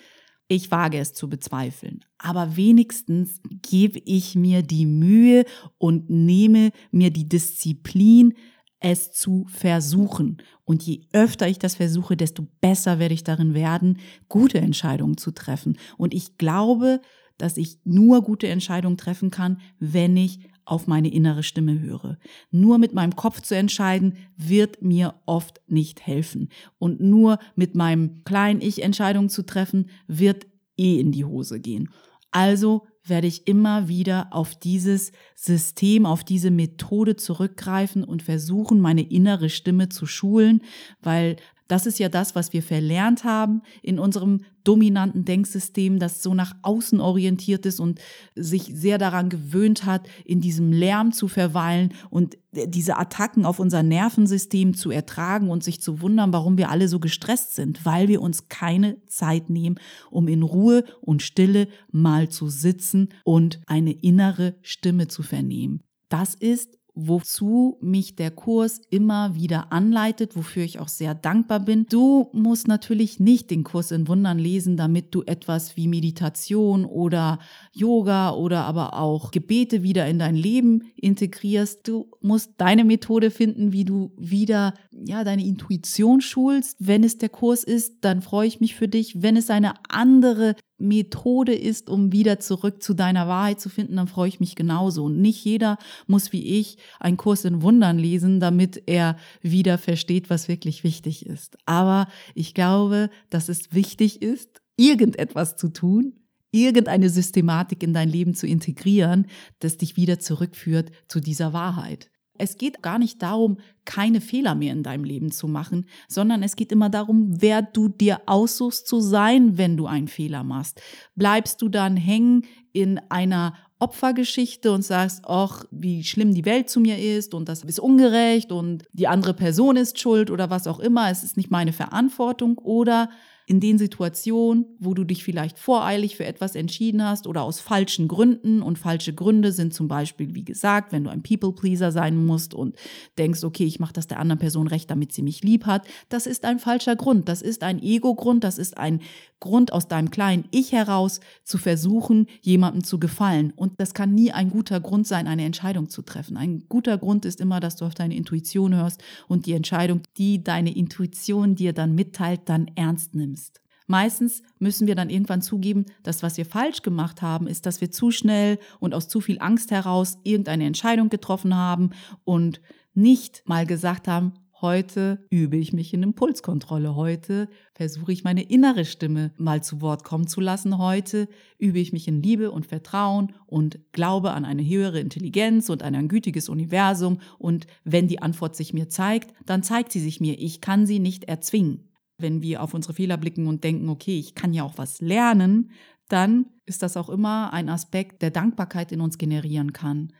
Ich 0.49 0.71
wage 0.71 0.97
es 0.97 1.13
zu 1.13 1.29
bezweifeln, 1.29 2.03
aber 2.17 2.57
wenigstens 2.57 3.39
gebe 3.61 3.99
ich 3.99 4.35
mir 4.35 4.61
die 4.61 4.85
Mühe 4.85 5.45
und 5.77 6.09
nehme 6.09 6.71
mir 6.91 7.11
die 7.11 7.29
Disziplin, 7.29 8.33
es 8.81 9.11
zu 9.11 9.45
versuchen. 9.47 10.41
Und 10.65 10.83
je 10.83 11.01
öfter 11.13 11.47
ich 11.47 11.59
das 11.59 11.75
versuche, 11.75 12.17
desto 12.17 12.47
besser 12.59 12.99
werde 12.99 13.13
ich 13.13 13.23
darin 13.23 13.53
werden, 13.53 13.99
gute 14.27 14.59
Entscheidungen 14.59 15.17
zu 15.17 15.31
treffen. 15.31 15.77
Und 15.97 16.13
ich 16.13 16.37
glaube, 16.37 16.99
dass 17.37 17.57
ich 17.57 17.79
nur 17.85 18.21
gute 18.23 18.47
Entscheidungen 18.47 18.97
treffen 18.97 19.31
kann, 19.31 19.59
wenn 19.79 20.17
ich 20.17 20.39
auf 20.65 20.87
meine 20.87 21.11
innere 21.11 21.43
Stimme 21.43 21.79
höre. 21.79 22.17
Nur 22.51 22.77
mit 22.77 22.93
meinem 22.93 23.15
Kopf 23.15 23.41
zu 23.41 23.55
entscheiden, 23.55 24.17
wird 24.37 24.81
mir 24.81 25.15
oft 25.25 25.61
nicht 25.67 26.05
helfen. 26.05 26.49
Und 26.77 27.01
nur 27.01 27.39
mit 27.55 27.75
meinem 27.75 28.23
kleinen 28.23 28.61
Ich 28.61 28.83
Entscheidungen 28.83 29.29
zu 29.29 29.43
treffen, 29.43 29.89
wird 30.07 30.47
eh 30.77 30.99
in 30.99 31.11
die 31.11 31.25
Hose 31.25 31.59
gehen. 31.59 31.89
Also 32.31 32.87
werde 33.03 33.27
ich 33.27 33.47
immer 33.47 33.87
wieder 33.87 34.27
auf 34.31 34.55
dieses 34.55 35.11
System, 35.35 36.05
auf 36.05 36.23
diese 36.23 36.51
Methode 36.51 37.15
zurückgreifen 37.15 38.03
und 38.03 38.23
versuchen, 38.23 38.79
meine 38.79 39.01
innere 39.01 39.49
Stimme 39.49 39.89
zu 39.89 40.05
schulen, 40.05 40.61
weil 41.01 41.37
das 41.71 41.85
ist 41.85 41.99
ja 41.99 42.09
das, 42.09 42.35
was 42.35 42.51
wir 42.51 42.61
verlernt 42.61 43.23
haben 43.23 43.61
in 43.81 43.97
unserem 43.97 44.41
dominanten 44.65 45.23
Denksystem, 45.23 45.99
das 45.99 46.21
so 46.21 46.33
nach 46.33 46.53
außen 46.63 46.99
orientiert 46.99 47.65
ist 47.65 47.79
und 47.79 48.01
sich 48.35 48.63
sehr 48.73 48.97
daran 48.97 49.29
gewöhnt 49.29 49.85
hat, 49.85 50.05
in 50.25 50.41
diesem 50.41 50.73
Lärm 50.73 51.13
zu 51.13 51.29
verweilen 51.29 51.93
und 52.09 52.37
diese 52.51 52.97
Attacken 52.97 53.45
auf 53.45 53.59
unser 53.59 53.83
Nervensystem 53.83 54.73
zu 54.73 54.91
ertragen 54.91 55.49
und 55.49 55.63
sich 55.63 55.81
zu 55.81 56.01
wundern, 56.01 56.33
warum 56.33 56.57
wir 56.57 56.69
alle 56.69 56.89
so 56.89 56.99
gestresst 56.99 57.55
sind, 57.55 57.85
weil 57.85 58.09
wir 58.09 58.21
uns 58.21 58.49
keine 58.49 59.03
Zeit 59.05 59.49
nehmen, 59.49 59.79
um 60.09 60.27
in 60.27 60.43
Ruhe 60.43 60.83
und 60.99 61.21
Stille 61.21 61.69
mal 61.89 62.27
zu 62.27 62.49
sitzen 62.49 63.13
und 63.23 63.61
eine 63.65 63.93
innere 63.93 64.55
Stimme 64.61 65.07
zu 65.07 65.23
vernehmen. 65.23 65.83
Das 66.09 66.35
ist 66.35 66.77
wozu 66.93 67.77
mich 67.81 68.15
der 68.15 68.31
Kurs 68.31 68.81
immer 68.89 69.35
wieder 69.35 69.71
anleitet, 69.71 70.35
wofür 70.35 70.63
ich 70.63 70.79
auch 70.79 70.87
sehr 70.87 71.15
dankbar 71.15 71.61
bin. 71.61 71.85
Du 71.89 72.29
musst 72.33 72.67
natürlich 72.67 73.19
nicht 73.19 73.49
den 73.49 73.63
Kurs 73.63 73.91
in 73.91 74.07
Wundern 74.07 74.39
lesen, 74.39 74.77
damit 74.77 75.15
du 75.15 75.23
etwas 75.23 75.77
wie 75.77 75.87
Meditation 75.87 76.85
oder 76.85 77.39
Yoga 77.71 78.31
oder 78.31 78.65
aber 78.65 78.97
auch 78.97 79.31
Gebete 79.31 79.83
wieder 79.83 80.07
in 80.07 80.19
dein 80.19 80.35
Leben 80.35 80.91
integrierst. 80.95 81.87
Du 81.87 82.11
musst 82.21 82.51
deine 82.57 82.83
Methode 82.83 83.31
finden, 83.31 83.71
wie 83.71 83.85
du 83.85 84.11
wieder 84.17 84.73
ja 84.91 85.23
deine 85.23 85.45
Intuition 85.45 86.21
schulst. 86.21 86.77
Wenn 86.79 87.03
es 87.03 87.17
der 87.17 87.29
Kurs 87.29 87.63
ist, 87.63 87.97
dann 88.01 88.21
freue 88.21 88.47
ich 88.47 88.59
mich 88.59 88.75
für 88.75 88.87
dich. 88.87 89.21
Wenn 89.21 89.37
es 89.37 89.49
eine 89.49 89.73
andere 89.89 90.55
Methode 90.87 91.53
ist, 91.53 91.89
um 91.89 92.11
wieder 92.11 92.39
zurück 92.39 92.83
zu 92.83 92.93
deiner 92.93 93.27
Wahrheit 93.27 93.59
zu 93.59 93.69
finden, 93.69 93.95
dann 93.95 94.07
freue 94.07 94.29
ich 94.29 94.39
mich 94.39 94.55
genauso. 94.55 95.05
Und 95.05 95.21
nicht 95.21 95.43
jeder 95.43 95.77
muss 96.07 96.31
wie 96.33 96.59
ich 96.59 96.77
einen 96.99 97.17
Kurs 97.17 97.45
in 97.45 97.61
Wundern 97.61 97.97
lesen, 97.97 98.39
damit 98.39 98.83
er 98.85 99.17
wieder 99.41 99.77
versteht, 99.77 100.29
was 100.29 100.47
wirklich 100.47 100.83
wichtig 100.83 101.25
ist. 101.25 101.57
Aber 101.65 102.07
ich 102.35 102.53
glaube, 102.53 103.09
dass 103.29 103.49
es 103.49 103.73
wichtig 103.73 104.21
ist, 104.21 104.61
irgendetwas 104.77 105.55
zu 105.55 105.69
tun, 105.69 106.13
irgendeine 106.51 107.09
Systematik 107.09 107.81
in 107.83 107.93
dein 107.93 108.09
Leben 108.09 108.33
zu 108.33 108.45
integrieren, 108.45 109.27
das 109.59 109.77
dich 109.77 109.95
wieder 109.95 110.19
zurückführt 110.19 110.91
zu 111.07 111.19
dieser 111.19 111.53
Wahrheit. 111.53 112.10
Es 112.41 112.57
geht 112.57 112.81
gar 112.81 112.97
nicht 112.97 113.21
darum, 113.21 113.57
keine 113.85 114.19
Fehler 114.19 114.55
mehr 114.55 114.73
in 114.73 114.83
deinem 114.83 115.03
Leben 115.03 115.31
zu 115.31 115.47
machen, 115.47 115.85
sondern 116.07 116.41
es 116.41 116.55
geht 116.55 116.71
immer 116.71 116.89
darum, 116.89 117.39
wer 117.39 117.61
du 117.61 117.87
dir 117.87 118.21
aussuchst 118.25 118.87
zu 118.87 118.99
sein, 118.99 119.57
wenn 119.59 119.77
du 119.77 119.85
einen 119.85 120.07
Fehler 120.07 120.43
machst. 120.43 120.81
Bleibst 121.15 121.61
du 121.61 121.69
dann 121.69 121.97
hängen 121.97 122.45
in 122.73 122.99
einer 123.09 123.53
Opfergeschichte 123.77 124.71
und 124.71 124.83
sagst, 124.83 125.23
ach, 125.25 125.65
wie 125.71 126.03
schlimm 126.03 126.33
die 126.33 126.45
Welt 126.45 126.69
zu 126.69 126.79
mir 126.79 126.97
ist 126.97 127.33
und 127.33 127.49
das 127.49 127.63
ist 127.63 127.79
ungerecht 127.79 128.51
und 128.51 128.85
die 128.93 129.07
andere 129.07 129.33
Person 129.33 129.75
ist 129.75 129.99
schuld 129.99 130.29
oder 130.29 130.49
was 130.49 130.67
auch 130.67 130.79
immer, 130.79 131.09
es 131.09 131.23
ist 131.23 131.37
nicht 131.37 131.51
meine 131.51 131.73
Verantwortung 131.73 132.57
oder 132.57 133.09
in 133.51 133.59
den 133.59 133.77
Situationen, 133.77 134.65
wo 134.79 134.93
du 134.93 135.03
dich 135.03 135.25
vielleicht 135.25 135.59
voreilig 135.59 136.15
für 136.15 136.23
etwas 136.23 136.55
entschieden 136.55 137.03
hast 137.03 137.27
oder 137.27 137.43
aus 137.43 137.59
falschen 137.59 138.07
Gründen. 138.07 138.61
Und 138.61 138.79
falsche 138.79 139.13
Gründe 139.13 139.51
sind 139.51 139.73
zum 139.73 139.89
Beispiel, 139.89 140.33
wie 140.33 140.45
gesagt, 140.45 140.93
wenn 140.93 141.03
du 141.03 141.09
ein 141.09 141.21
People-Pleaser 141.21 141.91
sein 141.91 142.25
musst 142.25 142.53
und 142.53 142.77
denkst, 143.17 143.43
okay, 143.43 143.65
ich 143.65 143.81
mache 143.81 143.91
das 143.91 144.07
der 144.07 144.19
anderen 144.19 144.39
Person 144.39 144.67
recht, 144.67 144.89
damit 144.89 145.11
sie 145.11 145.21
mich 145.21 145.43
lieb 145.43 145.65
hat. 145.65 145.85
Das 146.07 146.27
ist 146.27 146.45
ein 146.45 146.59
falscher 146.59 146.95
Grund. 146.95 147.27
Das 147.27 147.41
ist 147.41 147.61
ein 147.61 147.83
Ego-Grund. 147.83 148.45
Das 148.45 148.57
ist 148.57 148.77
ein 148.77 149.01
Grund 149.41 149.73
aus 149.73 149.89
deinem 149.89 150.09
kleinen 150.09 150.45
Ich 150.51 150.71
heraus 150.71 151.19
zu 151.43 151.57
versuchen, 151.57 152.27
jemandem 152.41 152.85
zu 152.85 152.99
gefallen. 152.99 153.51
Und 153.55 153.81
das 153.81 153.93
kann 153.93 154.13
nie 154.13 154.31
ein 154.31 154.49
guter 154.49 154.79
Grund 154.79 155.05
sein, 155.05 155.27
eine 155.27 155.43
Entscheidung 155.43 155.89
zu 155.89 156.03
treffen. 156.03 156.37
Ein 156.37 156.63
guter 156.69 156.97
Grund 156.97 157.25
ist 157.25 157.41
immer, 157.41 157.59
dass 157.59 157.75
du 157.75 157.85
auf 157.85 157.93
deine 157.93 158.15
Intuition 158.15 158.73
hörst 158.73 159.03
und 159.27 159.45
die 159.47 159.53
Entscheidung, 159.53 160.01
die 160.17 160.41
deine 160.41 160.73
Intuition 160.73 161.55
dir 161.55 161.73
dann 161.73 161.93
mitteilt, 161.95 162.41
dann 162.45 162.71
ernst 162.75 163.15
nimmst. 163.15 163.59
Meistens 163.87 164.41
müssen 164.59 164.87
wir 164.87 164.95
dann 164.95 165.09
irgendwann 165.09 165.41
zugeben, 165.41 165.85
dass 166.03 166.23
was 166.23 166.37
wir 166.37 166.45
falsch 166.45 166.81
gemacht 166.81 167.21
haben, 167.21 167.45
ist, 167.45 167.65
dass 167.65 167.81
wir 167.81 167.91
zu 167.91 168.11
schnell 168.11 168.57
und 168.79 168.93
aus 168.93 169.09
zu 169.09 169.19
viel 169.19 169.39
Angst 169.41 169.71
heraus 169.71 170.17
irgendeine 170.23 170.65
Entscheidung 170.65 171.09
getroffen 171.09 171.57
haben 171.57 171.89
und 172.23 172.61
nicht 172.93 173.43
mal 173.45 173.65
gesagt 173.65 174.07
haben, 174.07 174.33
Heute 174.61 175.25
übe 175.31 175.57
ich 175.57 175.73
mich 175.73 175.91
in 175.91 176.03
Impulskontrolle. 176.03 176.95
Heute 176.95 177.49
versuche 177.73 178.11
ich 178.11 178.23
meine 178.23 178.43
innere 178.43 178.85
Stimme 178.85 179.31
mal 179.37 179.63
zu 179.63 179.81
Wort 179.81 180.03
kommen 180.03 180.27
zu 180.27 180.39
lassen. 180.39 180.77
Heute 180.77 181.27
übe 181.57 181.79
ich 181.79 181.93
mich 181.93 182.07
in 182.07 182.21
Liebe 182.21 182.51
und 182.51 182.67
Vertrauen 182.67 183.33
und 183.47 183.79
Glaube 183.91 184.33
an 184.33 184.45
eine 184.45 184.63
höhere 184.63 184.99
Intelligenz 184.99 185.69
und 185.69 185.81
an 185.81 185.95
ein 185.95 186.07
gütiges 186.07 186.47
Universum. 186.47 187.17
Und 187.39 187.65
wenn 187.85 188.07
die 188.07 188.21
Antwort 188.21 188.55
sich 188.55 188.71
mir 188.71 188.87
zeigt, 188.87 189.33
dann 189.47 189.63
zeigt 189.63 189.91
sie 189.91 189.99
sich 189.99 190.21
mir. 190.21 190.37
Ich 190.37 190.61
kann 190.61 190.85
sie 190.85 190.99
nicht 190.99 191.23
erzwingen. 191.23 191.89
Wenn 192.19 192.43
wir 192.43 192.61
auf 192.61 192.75
unsere 192.75 192.93
Fehler 192.93 193.17
blicken 193.17 193.47
und 193.47 193.63
denken, 193.63 193.89
okay, 193.89 194.19
ich 194.19 194.35
kann 194.35 194.53
ja 194.53 194.63
auch 194.63 194.77
was 194.77 195.01
lernen, 195.01 195.71
dann 196.07 196.45
ist 196.67 196.83
das 196.83 196.97
auch 196.97 197.09
immer 197.09 197.51
ein 197.51 197.67
Aspekt, 197.67 198.21
der 198.21 198.29
Dankbarkeit 198.29 198.91
in 198.91 199.01
uns 199.01 199.17
generieren 199.17 199.73
kann. 199.73 200.13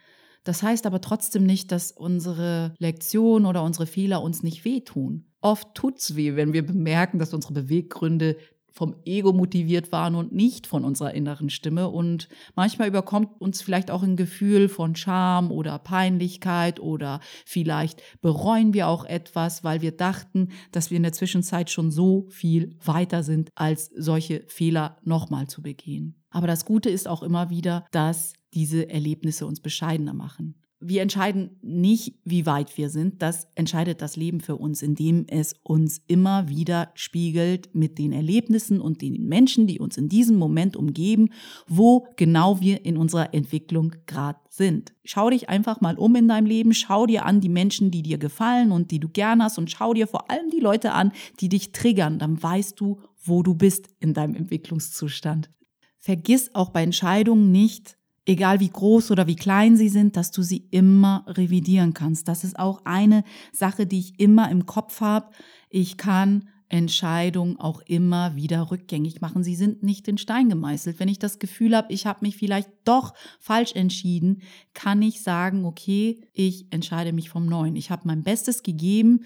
Das 0.43 0.63
heißt 0.63 0.85
aber 0.85 1.01
trotzdem 1.01 1.43
nicht, 1.43 1.71
dass 1.71 1.91
unsere 1.91 2.73
Lektion 2.79 3.45
oder 3.45 3.63
unsere 3.63 3.85
Fehler 3.85 4.21
uns 4.21 4.43
nicht 4.43 4.65
wehtun. 4.65 5.25
Oft 5.41 5.73
tut's 5.75 6.15
weh, 6.15 6.35
wenn 6.35 6.53
wir 6.53 6.65
bemerken, 6.65 7.19
dass 7.19 7.33
unsere 7.33 7.53
Beweggründe 7.53 8.37
vom 8.71 8.95
Ego 9.05 9.33
motiviert 9.33 9.91
waren 9.91 10.15
und 10.15 10.31
nicht 10.31 10.65
von 10.65 10.85
unserer 10.85 11.13
inneren 11.13 11.49
Stimme. 11.49 11.89
Und 11.89 12.29
manchmal 12.55 12.87
überkommt 12.87 13.39
uns 13.39 13.61
vielleicht 13.61 13.91
auch 13.91 14.01
ein 14.01 14.15
Gefühl 14.15 14.69
von 14.69 14.95
Scham 14.95 15.51
oder 15.51 15.77
Peinlichkeit 15.77 16.79
oder 16.79 17.19
vielleicht 17.45 18.01
bereuen 18.21 18.73
wir 18.73 18.87
auch 18.87 19.05
etwas, 19.05 19.63
weil 19.63 19.81
wir 19.81 19.91
dachten, 19.91 20.49
dass 20.71 20.89
wir 20.89 20.97
in 20.97 21.03
der 21.03 21.11
Zwischenzeit 21.11 21.69
schon 21.69 21.91
so 21.91 22.27
viel 22.29 22.77
weiter 22.83 23.23
sind, 23.23 23.49
als 23.55 23.91
solche 23.95 24.43
Fehler 24.47 24.97
nochmal 25.03 25.47
zu 25.47 25.61
begehen. 25.61 26.20
Aber 26.31 26.47
das 26.47 26.65
Gute 26.65 26.89
ist 26.89 27.07
auch 27.07 27.21
immer 27.21 27.49
wieder, 27.49 27.85
dass 27.91 28.33
diese 28.53 28.89
Erlebnisse 28.89 29.45
uns 29.45 29.59
bescheidener 29.59 30.13
machen. 30.13 30.55
Wir 30.83 31.03
entscheiden 31.03 31.59
nicht, 31.61 32.15
wie 32.25 32.47
weit 32.47 32.75
wir 32.75 32.89
sind. 32.89 33.21
Das 33.21 33.47
entscheidet 33.53 34.01
das 34.01 34.15
Leben 34.15 34.41
für 34.41 34.55
uns, 34.55 34.81
indem 34.81 35.27
es 35.27 35.53
uns 35.61 36.01
immer 36.07 36.49
wieder 36.49 36.89
spiegelt 36.95 37.75
mit 37.75 37.99
den 37.99 38.11
Erlebnissen 38.11 38.81
und 38.81 39.03
den 39.03 39.27
Menschen, 39.27 39.67
die 39.67 39.79
uns 39.79 39.97
in 39.97 40.09
diesem 40.09 40.37
Moment 40.37 40.75
umgeben, 40.75 41.29
wo 41.67 42.07
genau 42.15 42.61
wir 42.61 42.83
in 42.83 42.97
unserer 42.97 43.31
Entwicklung 43.35 43.93
gerade 44.07 44.39
sind. 44.49 44.93
Schau 45.03 45.29
dich 45.29 45.49
einfach 45.49 45.81
mal 45.81 45.99
um 45.99 46.15
in 46.15 46.27
deinem 46.27 46.47
Leben, 46.47 46.73
schau 46.73 47.05
dir 47.05 47.27
an 47.27 47.41
die 47.41 47.49
Menschen, 47.49 47.91
die 47.91 48.01
dir 48.01 48.17
gefallen 48.17 48.71
und 48.71 48.89
die 48.89 48.99
du 48.99 49.07
gern 49.07 49.43
hast 49.43 49.59
und 49.59 49.69
schau 49.69 49.93
dir 49.93 50.07
vor 50.07 50.31
allem 50.31 50.49
die 50.49 50.61
Leute 50.61 50.93
an, 50.93 51.11
die 51.41 51.49
dich 51.49 51.73
triggern. 51.73 52.17
Dann 52.17 52.41
weißt 52.41 52.79
du, 52.79 52.99
wo 53.23 53.43
du 53.43 53.53
bist 53.53 53.87
in 53.99 54.15
deinem 54.15 54.33
Entwicklungszustand. 54.33 55.51
Vergiss 56.01 56.55
auch 56.55 56.71
bei 56.71 56.81
Entscheidungen 56.81 57.51
nicht, 57.51 57.95
egal 58.25 58.59
wie 58.59 58.69
groß 58.69 59.11
oder 59.11 59.27
wie 59.27 59.35
klein 59.35 59.77
sie 59.77 59.87
sind, 59.87 60.17
dass 60.17 60.31
du 60.31 60.41
sie 60.41 60.67
immer 60.71 61.23
revidieren 61.27 61.93
kannst. 61.93 62.27
Das 62.27 62.43
ist 62.43 62.57
auch 62.57 62.81
eine 62.85 63.23
Sache, 63.53 63.85
die 63.85 63.99
ich 63.99 64.19
immer 64.19 64.49
im 64.49 64.65
Kopf 64.65 65.01
habe. 65.01 65.29
Ich 65.69 65.97
kann 65.97 66.49
Entscheidungen 66.69 67.59
auch 67.59 67.81
immer 67.85 68.35
wieder 68.35 68.71
rückgängig 68.71 69.21
machen. 69.21 69.43
Sie 69.43 69.55
sind 69.55 69.83
nicht 69.83 70.07
in 70.07 70.17
Stein 70.17 70.49
gemeißelt. 70.49 70.99
Wenn 70.99 71.07
ich 71.07 71.19
das 71.19 71.37
Gefühl 71.37 71.77
habe, 71.77 71.93
ich 71.93 72.07
habe 72.07 72.25
mich 72.25 72.35
vielleicht 72.35 72.69
doch 72.83 73.13
falsch 73.39 73.73
entschieden, 73.75 74.41
kann 74.73 75.03
ich 75.03 75.21
sagen, 75.21 75.65
okay, 75.65 76.21
ich 76.33 76.65
entscheide 76.71 77.13
mich 77.13 77.29
vom 77.29 77.45
Neuen. 77.45 77.75
Ich 77.75 77.91
habe 77.91 78.03
mein 78.05 78.23
Bestes 78.23 78.63
gegeben 78.63 79.25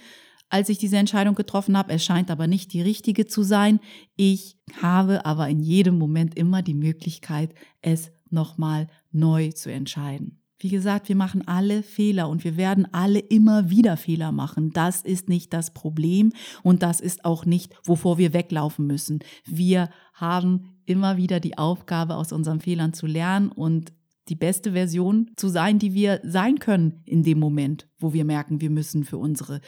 als 0.55 0.69
ich 0.69 0.77
diese 0.77 0.95
Entscheidung 0.95 1.35
getroffen 1.35 1.77
habe. 1.77 1.91
Es 1.91 2.05
scheint 2.05 2.31
aber 2.31 2.47
nicht 2.47 2.71
die 2.71 2.81
richtige 2.81 3.27
zu 3.27 3.43
sein. 3.43 3.81
Ich 4.15 4.57
habe 4.81 5.25
aber 5.25 5.49
in 5.49 5.59
jedem 5.59 5.97
Moment 5.97 6.37
immer 6.37 6.61
die 6.61 6.73
Möglichkeit, 6.73 7.53
es 7.81 8.09
nochmal 8.29 8.87
neu 9.11 9.51
zu 9.51 9.69
entscheiden. 9.69 10.39
Wie 10.57 10.69
gesagt, 10.69 11.09
wir 11.09 11.17
machen 11.17 11.45
alle 11.45 11.83
Fehler 11.83 12.29
und 12.29 12.45
wir 12.45 12.55
werden 12.55 12.87
alle 12.93 13.19
immer 13.19 13.69
wieder 13.69 13.97
Fehler 13.97 14.31
machen. 14.31 14.71
Das 14.71 15.01
ist 15.01 15.27
nicht 15.27 15.51
das 15.51 15.73
Problem 15.73 16.31
und 16.63 16.83
das 16.83 17.01
ist 17.01 17.25
auch 17.25 17.43
nicht, 17.43 17.75
wovor 17.83 18.17
wir 18.17 18.31
weglaufen 18.31 18.87
müssen. 18.87 19.19
Wir 19.45 19.89
haben 20.13 20.77
immer 20.85 21.17
wieder 21.17 21.41
die 21.41 21.57
Aufgabe, 21.57 22.15
aus 22.15 22.31
unseren 22.31 22.61
Fehlern 22.61 22.93
zu 22.93 23.07
lernen 23.07 23.49
und 23.51 23.91
die 24.27 24.35
beste 24.35 24.71
Version 24.71 25.31
zu 25.35 25.49
sein, 25.49 25.77
die 25.77 25.93
wir 25.93 26.19
sein 26.23 26.57
können 26.59 27.01
in 27.05 27.23
dem 27.23 27.39
Moment, 27.39 27.87
wo 27.99 28.13
wir 28.13 28.25
merken, 28.25 28.61
wir 28.61 28.69
müssen 28.69 29.03
für 29.03 29.17
unsere, 29.17 29.61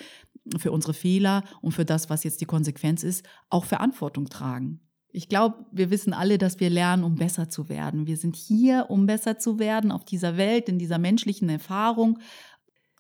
für 0.57 0.71
unsere 0.71 0.93
Fehler 0.93 1.43
und 1.61 1.71
für 1.71 1.85
das, 1.85 2.09
was 2.09 2.23
jetzt 2.23 2.41
die 2.41 2.45
Konsequenz 2.45 3.03
ist, 3.03 3.25
auch 3.49 3.65
Verantwortung 3.65 4.29
tragen. 4.29 4.81
Ich 5.11 5.29
glaube, 5.29 5.65
wir 5.71 5.89
wissen 5.89 6.13
alle, 6.13 6.37
dass 6.37 6.59
wir 6.59 6.69
lernen, 6.69 7.03
um 7.03 7.15
besser 7.15 7.49
zu 7.49 7.69
werden. 7.69 8.07
Wir 8.07 8.17
sind 8.17 8.35
hier, 8.35 8.87
um 8.89 9.05
besser 9.05 9.39
zu 9.39 9.57
werden 9.57 9.91
auf 9.91 10.05
dieser 10.05 10.37
Welt, 10.37 10.69
in 10.69 10.77
dieser 10.77 10.99
menschlichen 10.99 11.49
Erfahrung. 11.49 12.19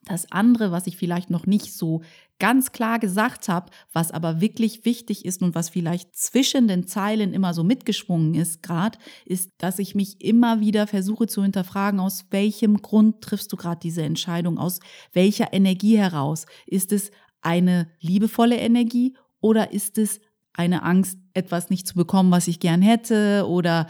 Das 0.05 0.31
andere, 0.31 0.71
was 0.71 0.87
ich 0.87 0.95
vielleicht 0.95 1.29
noch 1.29 1.45
nicht 1.45 1.73
so 1.73 2.01
ganz 2.39 2.71
klar 2.71 2.99
gesagt 2.99 3.49
habe, 3.49 3.71
was 3.91 4.11
aber 4.11 4.39
wirklich 4.39 4.85
wichtig 4.85 5.25
ist 5.25 5.41
und 5.41 5.53
was 5.53 5.69
vielleicht 5.69 6.15
zwischen 6.15 6.67
den 6.67 6.87
Zeilen 6.87 7.33
immer 7.33 7.53
so 7.53 7.63
mitgeschwungen 7.63 8.35
ist, 8.35 8.63
gerade, 8.63 8.97
ist, 9.25 9.51
dass 9.57 9.79
ich 9.79 9.95
mich 9.95 10.21
immer 10.23 10.59
wieder 10.59 10.87
versuche 10.87 11.27
zu 11.27 11.43
hinterfragen, 11.43 11.99
aus 11.99 12.25
welchem 12.29 12.81
Grund 12.81 13.21
triffst 13.21 13.51
du 13.51 13.57
gerade 13.57 13.79
diese 13.81 14.03
Entscheidung, 14.03 14.57
aus 14.57 14.79
welcher 15.13 15.51
Energie 15.51 15.97
heraus? 15.97 16.45
Ist 16.67 16.91
es 16.91 17.11
eine 17.41 17.89
liebevolle 17.99 18.57
Energie 18.57 19.15
oder 19.39 19.71
ist 19.71 19.97
es 19.97 20.19
eine 20.53 20.83
Angst, 20.83 21.17
etwas 21.33 21.69
nicht 21.69 21.87
zu 21.87 21.95
bekommen, 21.95 22.31
was 22.31 22.47
ich 22.47 22.59
gern 22.59 22.81
hätte 22.81 23.45
oder 23.47 23.87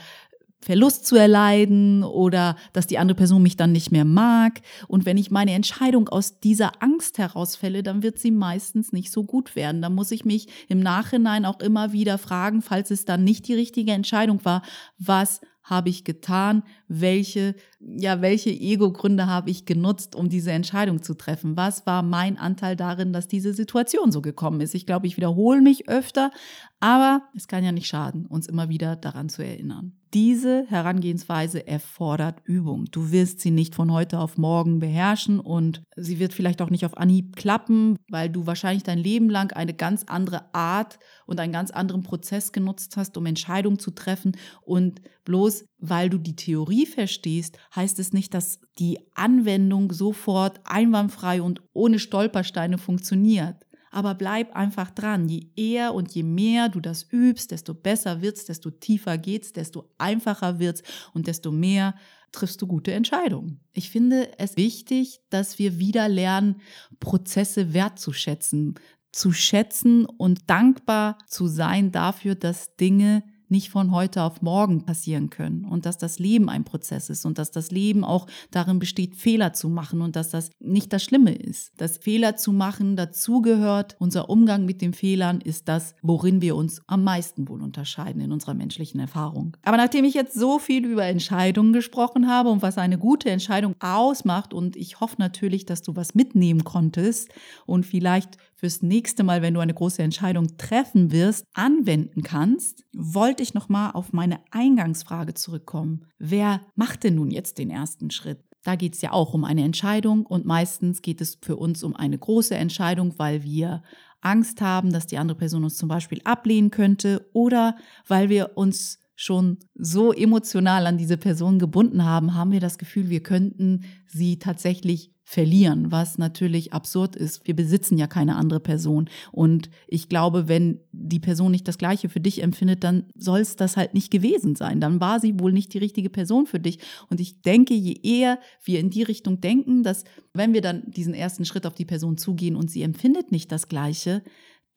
Verlust 0.60 1.06
zu 1.06 1.16
erleiden 1.16 2.04
oder 2.04 2.56
dass 2.74 2.88
die 2.88 2.98
andere 2.98 3.16
Person 3.16 3.44
mich 3.44 3.58
dann 3.58 3.72
nicht 3.72 3.92
mehr 3.92 4.06
mag. 4.06 4.62
Und 4.88 5.06
wenn 5.06 5.18
ich 5.18 5.30
meine 5.30 5.54
Entscheidung 5.54 6.10
aus 6.10 6.40
dieser 6.40 6.82
Angst 6.82 7.20
herausfälle, 7.20 7.84
dann 7.84 8.02
wird 8.02 8.18
sie 8.18 8.32
meistens 8.32 8.92
nicht 8.92 9.12
so 9.12 9.24
gut 9.24 9.56
werden. 9.56 9.82
Da 9.82 9.90
muss 9.90 10.12
ich 10.12 10.26
mich 10.26 10.48
im 10.68 10.80
Nachhinein 10.80 11.46
auch 11.46 11.60
immer 11.60 11.94
wieder 11.94 12.18
fragen, 12.18 12.62
falls 12.62 12.92
es 12.92 13.06
dann 13.06 13.24
nicht 13.24 13.48
die 13.48 13.54
richtige 13.54 13.92
Entscheidung 13.92 14.44
war, 14.44 14.64
was 14.98 15.42
habe 15.68 15.90
ich 15.90 16.06
getan? 16.06 16.64
Welche, 16.88 17.56
ja, 17.80 18.22
welche 18.22 18.50
Ego-Gründe 18.50 19.28
habe 19.28 19.50
ich 19.50 19.66
genutzt, 19.66 20.16
um 20.16 20.30
diese 20.30 20.52
Entscheidung 20.52 21.04
zu 21.04 21.14
treffen? 21.14 21.58
Was 21.58 21.86
war 21.86 22.04
mein 22.04 22.38
Anteil 22.38 22.78
darin, 22.78 23.12
dass 23.12 23.28
diese 23.28 23.54
Situation 23.54 24.12
so 24.12 24.22
gekommen 24.22 24.62
ist? 24.62 24.76
Ich 24.76 24.86
glaube, 24.86 25.08
ich 25.08 25.18
wiederhole 25.18 25.62
mich 25.62 25.90
öfter, 25.90 26.32
aber 26.80 27.24
es 27.36 27.50
kann 27.50 27.66
ja 27.66 27.74
nicht 27.74 27.88
schaden, 27.88 28.26
uns 28.26 28.48
immer 28.48 28.70
wieder 28.70 28.96
daran 28.96 29.28
zu 29.28 29.44
erinnern. 29.44 29.92
Diese 30.14 30.66
Herangehensweise 30.70 31.68
erfordert 31.68 32.40
Übung. 32.46 32.86
Du 32.92 33.12
wirst 33.12 33.42
sie 33.42 33.52
nicht 33.52 33.76
von 33.76 33.92
heute 33.92 34.20
auf 34.20 34.38
morgen 34.38 34.80
beherrschen 34.80 35.40
und 35.40 35.84
sie 35.98 36.20
wird 36.20 36.34
vielleicht 36.34 36.62
auch 36.62 36.70
nicht 36.70 36.86
auf 36.86 36.98
Anhieb 36.98 37.36
klappen, 37.36 37.98
weil 38.10 38.30
du 38.30 38.48
wahrscheinlich 38.48 38.84
dein 38.84 39.00
Leben 39.00 39.30
lang 39.30 39.52
eine 39.52 39.74
ganz 39.74 40.06
andere 40.08 40.54
Art 40.54 40.98
und 41.26 41.42
einen 41.42 41.52
ganz 41.52 41.72
anderen 41.72 42.04
Prozess 42.04 42.54
genutzt 42.54 42.96
hast, 42.96 43.18
um 43.18 43.26
Entscheidungen 43.26 43.80
zu 43.80 43.92
treffen. 43.92 44.38
Und 44.62 45.02
bloß 45.26 45.66
weil 45.80 46.10
du 46.10 46.18
die 46.18 46.38
Theorie 46.38 46.86
verstehst, 46.86 47.58
heißt 47.76 48.00
es 48.00 48.14
nicht, 48.14 48.34
dass 48.34 48.60
die 48.80 49.00
Anwendung 49.14 49.92
sofort 49.92 50.62
einwandfrei 50.64 51.42
und 51.42 51.62
ohne 51.74 52.00
Stolpersteine 52.00 52.78
funktioniert. 52.78 53.67
Aber 53.98 54.14
bleib 54.14 54.56
einfach 54.56 54.92
dran. 54.92 55.28
Je 55.28 55.48
eher 55.56 55.96
und 55.96 56.12
je 56.12 56.22
mehr 56.22 56.70
du 56.70 56.80
das 56.80 57.08
übst, 57.12 57.50
desto 57.50 57.74
besser 57.74 58.22
wird's, 58.22 58.46
desto 58.46 58.70
tiefer 58.70 59.18
geht's, 59.18 59.54
desto 59.54 59.90
einfacher 59.98 60.60
wird's 60.60 60.84
und 61.16 61.26
desto 61.26 61.52
mehr 61.52 61.96
triffst 62.32 62.62
du 62.62 62.68
gute 62.68 62.94
Entscheidungen. 62.94 63.60
Ich 63.74 63.90
finde 63.90 64.38
es 64.38 64.56
wichtig, 64.56 65.22
dass 65.32 65.58
wir 65.58 65.80
wieder 65.80 66.10
lernen, 66.10 66.62
Prozesse 67.00 67.74
wertzuschätzen, 67.74 68.76
zu 69.12 69.32
schätzen 69.32 70.06
und 70.06 70.48
dankbar 70.48 71.18
zu 71.26 71.48
sein 71.48 71.92
dafür, 71.92 72.36
dass 72.36 72.76
Dinge 72.76 73.24
nicht 73.50 73.70
von 73.70 73.92
heute 73.92 74.24
auf 74.24 74.42
morgen 74.42 74.86
passieren 74.86 75.30
können 75.30 75.66
und 75.66 75.86
dass 75.86 75.98
das 75.98 76.20
Leben 76.20 76.50
ein 76.50 76.64
Prozess 76.64 77.10
ist 77.10 77.26
und 77.26 77.38
dass 77.38 77.52
das 77.52 77.72
Leben 77.72 78.04
auch 78.04 78.28
darin 78.52 78.80
besteht, 78.80 79.16
Fehler 79.16 79.54
zu 79.54 79.70
machen 79.70 80.02
und 80.02 80.16
dass 80.16 80.30
das 80.30 80.50
nicht 80.60 80.94
das 80.94 81.04
Schlimme 81.04 81.34
ist. 81.34 81.72
Dass 81.78 81.98
Fehler 81.98 82.36
zu 82.36 82.52
machen 82.52 82.96
dazugehört. 82.96 83.96
Unser 84.00 84.30
Umgang 84.30 84.66
mit 84.66 84.82
den 84.82 84.94
Fehlern 84.94 85.42
ist 85.42 85.68
das, 85.68 85.96
worin 86.02 86.42
wir 86.42 86.56
uns 86.56 86.82
am 86.88 87.04
meisten 87.04 87.48
wohl 87.48 87.62
unterscheiden 87.62 88.22
in 88.22 88.32
unserer 88.32 88.54
menschlichen 88.54 89.00
Erfahrung. 89.00 89.56
Aber 89.64 89.78
nachdem 89.78 90.06
ich 90.06 90.14
jetzt 90.14 90.34
so 90.34 90.60
viel 90.60 90.86
über 90.86 91.06
Entscheidungen 91.06 91.74
gesprochen 91.74 92.28
habe 92.28 92.50
und 92.50 92.62
was 92.62 92.78
eine 92.78 92.98
gute 92.98 93.30
Entscheidung 93.30 93.76
ausmacht 93.80 94.54
und 94.54 94.76
ich 94.76 95.00
hoffe 95.00 95.16
natürlich, 95.20 95.66
dass 95.66 95.82
du 95.82 95.96
was 95.96 96.16
mitnehmen 96.16 96.64
konntest 96.64 97.30
und 97.66 97.86
vielleicht 97.86 98.38
fürs 98.58 98.82
nächste 98.82 99.24
Mal, 99.24 99.42
wenn 99.42 99.54
du 99.54 99.60
eine 99.60 99.74
große 99.74 100.02
Entscheidung 100.02 100.58
treffen 100.58 101.12
wirst, 101.12 101.46
anwenden 101.54 102.24
kannst, 102.24 102.84
wollte 102.94 103.44
ich 103.44 103.54
nochmal 103.54 103.92
auf 103.94 104.14
meine 104.14 104.40
Eingangsfrage 104.52 105.36
zurückkommen. 105.36 106.08
Wer 106.18 106.62
macht 106.76 107.04
denn 107.04 107.16
nun 107.16 107.32
jetzt 107.32 107.60
den 107.60 107.70
ersten 107.70 108.10
Schritt? 108.10 108.44
Da 108.64 108.76
geht 108.76 108.96
es 108.96 109.02
ja 109.02 109.14
auch 109.14 109.34
um 109.34 109.46
eine 109.46 109.64
Entscheidung 109.64 110.26
und 110.26 110.46
meistens 110.46 111.02
geht 111.02 111.22
es 111.22 111.38
für 111.42 111.56
uns 111.56 111.84
um 111.84 111.96
eine 111.96 112.18
große 112.18 112.56
Entscheidung, 112.56 113.14
weil 113.18 113.44
wir 113.44 113.84
Angst 114.22 114.60
haben, 114.60 114.92
dass 114.92 115.08
die 115.08 115.20
andere 115.20 115.38
Person 115.38 115.64
uns 115.64 115.78
zum 115.78 115.88
Beispiel 115.88 116.20
ablehnen 116.24 116.72
könnte 116.72 117.30
oder 117.34 117.78
weil 118.08 118.30
wir 118.30 118.58
uns 118.58 119.00
schon 119.20 119.58
so 119.74 120.14
emotional 120.14 120.86
an 120.86 120.98
diese 120.98 121.18
Person 121.18 121.58
gebunden 121.58 122.06
haben, 122.06 122.36
haben 122.36 122.52
wir 122.52 122.60
das 122.60 122.78
Gefühl, 122.78 123.10
wir 123.10 123.22
könnten 123.22 123.84
sie 124.06 124.38
tatsächlich 124.38 125.12
verlieren, 125.24 125.92
was 125.92 126.18
natürlich 126.18 126.72
absurd 126.72 127.18
ist. 127.18 127.46
Wir 127.46 127.56
besitzen 127.56 127.98
ja 127.98 128.08
keine 128.08 128.38
andere 128.38 128.62
Person. 128.62 129.10
Und 129.34 129.70
ich 129.88 130.08
glaube, 130.08 130.48
wenn 130.48 130.80
die 130.94 131.20
Person 131.20 131.52
nicht 131.52 131.68
das 131.68 131.78
Gleiche 131.78 132.08
für 132.08 132.22
dich 132.22 132.42
empfindet, 132.42 132.86
dann 132.86 133.08
soll 133.14 133.40
es 133.40 133.58
das 133.58 133.76
halt 133.76 133.94
nicht 133.94 134.10
gewesen 134.10 134.56
sein. 134.56 134.80
Dann 134.80 135.02
war 135.02 135.20
sie 135.20 135.38
wohl 135.38 135.52
nicht 135.52 135.74
die 135.74 135.80
richtige 135.80 136.10
Person 136.10 136.46
für 136.46 136.62
dich. 136.62 136.80
Und 137.10 137.20
ich 137.20 137.42
denke, 137.42 137.74
je 137.74 138.00
eher 138.04 138.40
wir 138.64 138.80
in 138.80 138.90
die 138.90 139.04
Richtung 139.04 139.42
denken, 139.42 139.84
dass 139.84 140.06
wenn 140.34 140.54
wir 140.54 140.62
dann 140.62 140.84
diesen 140.92 141.14
ersten 141.14 141.44
Schritt 141.44 141.66
auf 141.66 141.74
die 141.74 141.86
Person 141.86 142.18
zugehen 142.18 142.56
und 142.56 142.72
sie 142.72 142.84
empfindet 142.84 143.32
nicht 143.32 143.52
das 143.52 143.68
Gleiche, 143.68 144.24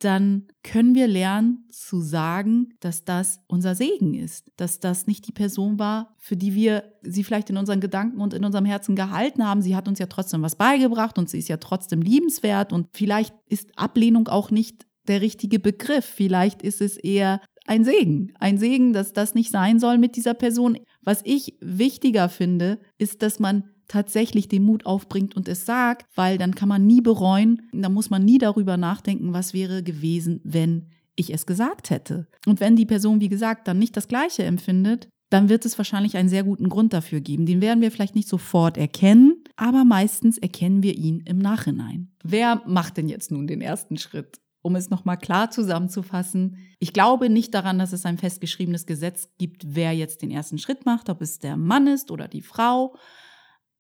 dann 0.00 0.48
können 0.62 0.94
wir 0.94 1.06
lernen 1.06 1.66
zu 1.70 2.00
sagen, 2.00 2.70
dass 2.80 3.04
das 3.04 3.40
unser 3.46 3.74
Segen 3.74 4.14
ist, 4.14 4.50
dass 4.56 4.80
das 4.80 5.06
nicht 5.06 5.26
die 5.26 5.32
Person 5.32 5.78
war, 5.78 6.14
für 6.18 6.36
die 6.36 6.54
wir 6.54 6.92
sie 7.02 7.22
vielleicht 7.22 7.50
in 7.50 7.56
unseren 7.56 7.80
Gedanken 7.80 8.20
und 8.20 8.34
in 8.34 8.44
unserem 8.44 8.64
Herzen 8.64 8.96
gehalten 8.96 9.46
haben. 9.46 9.62
Sie 9.62 9.76
hat 9.76 9.88
uns 9.88 9.98
ja 9.98 10.06
trotzdem 10.06 10.42
was 10.42 10.56
beigebracht 10.56 11.18
und 11.18 11.28
sie 11.28 11.38
ist 11.38 11.48
ja 11.48 11.58
trotzdem 11.58 12.02
liebenswert 12.02 12.72
und 12.72 12.88
vielleicht 12.92 13.34
ist 13.46 13.70
Ablehnung 13.76 14.28
auch 14.28 14.50
nicht 14.50 14.86
der 15.06 15.20
richtige 15.20 15.58
Begriff. 15.58 16.04
Vielleicht 16.04 16.62
ist 16.62 16.80
es 16.80 16.96
eher 16.96 17.40
ein 17.66 17.84
Segen. 17.84 18.32
Ein 18.38 18.58
Segen, 18.58 18.92
dass 18.92 19.12
das 19.12 19.34
nicht 19.34 19.50
sein 19.50 19.78
soll 19.78 19.98
mit 19.98 20.16
dieser 20.16 20.34
Person. 20.34 20.78
Was 21.02 21.20
ich 21.24 21.56
wichtiger 21.60 22.28
finde, 22.28 22.80
ist, 22.98 23.22
dass 23.22 23.38
man 23.38 23.69
tatsächlich 23.90 24.48
den 24.48 24.64
Mut 24.64 24.86
aufbringt 24.86 25.36
und 25.36 25.48
es 25.48 25.66
sagt, 25.66 26.06
weil 26.14 26.38
dann 26.38 26.54
kann 26.54 26.68
man 26.68 26.86
nie 26.86 27.00
bereuen, 27.00 27.62
da 27.72 27.88
muss 27.88 28.08
man 28.08 28.24
nie 28.24 28.38
darüber 28.38 28.76
nachdenken, 28.76 29.32
was 29.32 29.52
wäre 29.52 29.82
gewesen, 29.82 30.40
wenn 30.44 30.86
ich 31.16 31.32
es 31.32 31.44
gesagt 31.44 31.90
hätte. 31.90 32.28
Und 32.46 32.60
wenn 32.60 32.76
die 32.76 32.86
Person, 32.86 33.20
wie 33.20 33.28
gesagt, 33.28 33.66
dann 33.68 33.78
nicht 33.78 33.96
das 33.96 34.08
Gleiche 34.08 34.44
empfindet, 34.44 35.08
dann 35.28 35.48
wird 35.48 35.64
es 35.64 35.78
wahrscheinlich 35.78 36.16
einen 36.16 36.28
sehr 36.28 36.44
guten 36.44 36.68
Grund 36.68 36.92
dafür 36.92 37.20
geben. 37.20 37.46
Den 37.46 37.60
werden 37.60 37.80
wir 37.80 37.90
vielleicht 37.90 38.16
nicht 38.16 38.28
sofort 38.28 38.76
erkennen, 38.76 39.44
aber 39.56 39.84
meistens 39.84 40.38
erkennen 40.38 40.82
wir 40.82 40.96
ihn 40.96 41.20
im 41.20 41.38
Nachhinein. 41.38 42.12
Wer 42.22 42.62
macht 42.66 42.96
denn 42.96 43.08
jetzt 43.08 43.30
nun 43.30 43.46
den 43.46 43.60
ersten 43.60 43.96
Schritt? 43.96 44.40
Um 44.62 44.76
es 44.76 44.90
nochmal 44.90 45.16
klar 45.16 45.50
zusammenzufassen, 45.50 46.58
ich 46.78 46.92
glaube 46.92 47.30
nicht 47.30 47.54
daran, 47.54 47.78
dass 47.78 47.92
es 47.92 48.04
ein 48.04 48.18
festgeschriebenes 48.18 48.86
Gesetz 48.86 49.30
gibt, 49.38 49.64
wer 49.74 49.92
jetzt 49.92 50.22
den 50.22 50.30
ersten 50.30 50.58
Schritt 50.58 50.84
macht, 50.84 51.08
ob 51.08 51.22
es 51.22 51.38
der 51.38 51.56
Mann 51.56 51.86
ist 51.86 52.10
oder 52.10 52.28
die 52.28 52.42
Frau. 52.42 52.94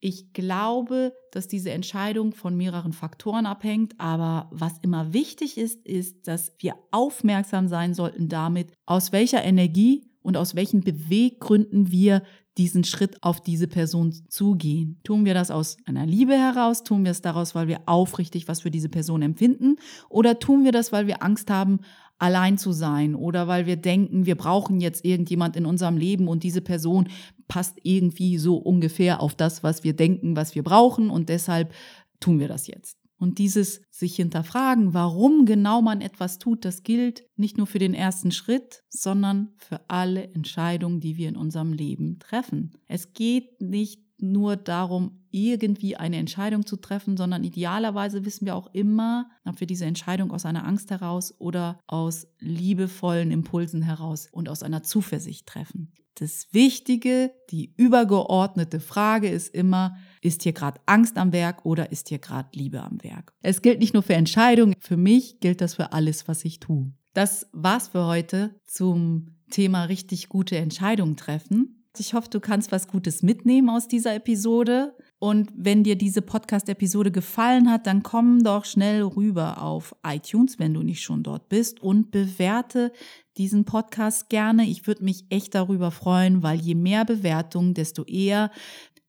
Ich 0.02 0.32
glaube, 0.32 1.12
dass 1.30 1.46
diese 1.46 1.70
Entscheidung 1.70 2.32
von 2.32 2.56
mehreren 2.56 2.94
Faktoren 2.94 3.44
abhängt, 3.44 3.94
aber 3.98 4.48
was 4.50 4.78
immer 4.80 5.12
wichtig 5.12 5.58
ist, 5.58 5.86
ist, 5.86 6.26
dass 6.26 6.54
wir 6.58 6.74
aufmerksam 6.90 7.68
sein 7.68 7.92
sollten 7.92 8.28
damit, 8.28 8.72
aus 8.86 9.12
welcher 9.12 9.44
Energie 9.44 10.10
und 10.22 10.38
aus 10.38 10.54
welchen 10.54 10.80
Beweggründen 10.80 11.90
wir 11.90 12.22
diesen 12.56 12.84
Schritt 12.84 13.22
auf 13.22 13.40
diese 13.40 13.68
Person 13.68 14.12
zugehen. 14.28 15.00
Tun 15.04 15.24
wir 15.24 15.34
das 15.34 15.50
aus 15.50 15.76
einer 15.86 16.06
Liebe 16.06 16.34
heraus? 16.34 16.82
Tun 16.82 17.04
wir 17.04 17.10
es 17.10 17.22
daraus, 17.22 17.54
weil 17.54 17.68
wir 17.68 17.80
aufrichtig 17.86 18.48
was 18.48 18.62
für 18.62 18.70
diese 18.70 18.88
Person 18.88 19.22
empfinden? 19.22 19.76
Oder 20.08 20.38
tun 20.38 20.64
wir 20.64 20.72
das, 20.72 20.92
weil 20.92 21.06
wir 21.06 21.22
Angst 21.22 21.50
haben, 21.50 21.80
allein 22.20 22.58
zu 22.58 22.72
sein 22.72 23.14
oder 23.14 23.48
weil 23.48 23.66
wir 23.66 23.76
denken, 23.76 24.26
wir 24.26 24.36
brauchen 24.36 24.80
jetzt 24.80 25.04
irgendjemand 25.04 25.56
in 25.56 25.66
unserem 25.66 25.96
Leben 25.96 26.28
und 26.28 26.42
diese 26.42 26.60
Person 26.60 27.08
passt 27.48 27.78
irgendwie 27.82 28.38
so 28.38 28.56
ungefähr 28.56 29.20
auf 29.20 29.34
das, 29.34 29.62
was 29.62 29.82
wir 29.82 29.94
denken, 29.94 30.36
was 30.36 30.54
wir 30.54 30.62
brauchen 30.62 31.10
und 31.10 31.28
deshalb 31.28 31.72
tun 32.20 32.38
wir 32.38 32.46
das 32.46 32.66
jetzt. 32.66 32.98
Und 33.18 33.38
dieses 33.38 33.82
sich 33.90 34.16
hinterfragen, 34.16 34.94
warum 34.94 35.44
genau 35.44 35.82
man 35.82 36.00
etwas 36.00 36.38
tut, 36.38 36.64
das 36.64 36.82
gilt 36.82 37.24
nicht 37.36 37.58
nur 37.58 37.66
für 37.66 37.78
den 37.78 37.92
ersten 37.92 38.32
Schritt, 38.32 38.82
sondern 38.88 39.52
für 39.58 39.80
alle 39.88 40.24
Entscheidungen, 40.32 41.00
die 41.00 41.18
wir 41.18 41.28
in 41.28 41.36
unserem 41.36 41.72
Leben 41.72 42.18
treffen. 42.18 42.72
Es 42.86 43.12
geht 43.12 43.60
nicht 43.60 44.00
nur 44.22 44.56
darum, 44.56 45.20
irgendwie 45.30 45.96
eine 45.96 46.16
Entscheidung 46.16 46.66
zu 46.66 46.76
treffen, 46.76 47.16
sondern 47.16 47.44
idealerweise 47.44 48.24
wissen 48.24 48.46
wir 48.46 48.56
auch 48.56 48.68
immer, 48.72 49.30
ob 49.44 49.60
wir 49.60 49.66
diese 49.66 49.84
Entscheidung 49.84 50.32
aus 50.32 50.44
einer 50.44 50.66
Angst 50.66 50.90
heraus 50.90 51.34
oder 51.38 51.78
aus 51.86 52.26
liebevollen 52.38 53.30
Impulsen 53.30 53.82
heraus 53.82 54.28
und 54.32 54.48
aus 54.48 54.62
einer 54.62 54.82
Zuversicht 54.82 55.46
treffen. 55.46 55.92
Das 56.16 56.48
Wichtige, 56.52 57.32
die 57.50 57.72
übergeordnete 57.76 58.80
Frage 58.80 59.28
ist 59.28 59.54
immer, 59.54 59.96
ist 60.20 60.42
hier 60.42 60.52
gerade 60.52 60.80
Angst 60.84 61.16
am 61.16 61.32
Werk 61.32 61.64
oder 61.64 61.92
ist 61.92 62.08
hier 62.08 62.18
gerade 62.18 62.50
Liebe 62.52 62.82
am 62.82 63.02
Werk? 63.02 63.32
Es 63.40 63.62
gilt 63.62 63.78
nicht 63.78 63.94
nur 63.94 64.02
für 64.02 64.14
Entscheidungen, 64.14 64.74
für 64.80 64.96
mich 64.96 65.40
gilt 65.40 65.60
das 65.60 65.76
für 65.76 65.92
alles, 65.92 66.28
was 66.28 66.44
ich 66.44 66.60
tue. 66.60 66.92
Das 67.14 67.48
war's 67.52 67.88
für 67.88 68.04
heute 68.04 68.54
zum 68.66 69.36
Thema 69.50 69.84
richtig 69.84 70.28
gute 70.28 70.56
Entscheidungen 70.56 71.16
treffen. 71.16 71.79
Ich 71.98 72.14
hoffe, 72.14 72.30
du 72.30 72.40
kannst 72.40 72.70
was 72.70 72.86
Gutes 72.86 73.22
mitnehmen 73.22 73.68
aus 73.68 73.88
dieser 73.88 74.14
Episode. 74.14 74.94
Und 75.18 75.50
wenn 75.54 75.82
dir 75.82 75.96
diese 75.96 76.22
Podcast-Episode 76.22 77.10
gefallen 77.10 77.70
hat, 77.70 77.86
dann 77.86 78.02
komm 78.02 78.42
doch 78.42 78.64
schnell 78.64 79.02
rüber 79.02 79.60
auf 79.60 79.94
iTunes, 80.06 80.58
wenn 80.58 80.72
du 80.72 80.82
nicht 80.82 81.02
schon 81.02 81.22
dort 81.22 81.48
bist, 81.48 81.80
und 81.80 82.10
bewerte 82.10 82.92
diesen 83.36 83.64
Podcast 83.64 84.28
gerne. 84.28 84.64
Ich 84.66 84.86
würde 84.86 85.04
mich 85.04 85.24
echt 85.30 85.54
darüber 85.54 85.90
freuen, 85.90 86.42
weil 86.42 86.60
je 86.60 86.74
mehr 86.74 87.04
Bewertungen, 87.04 87.74
desto 87.74 88.04
eher 88.04 88.50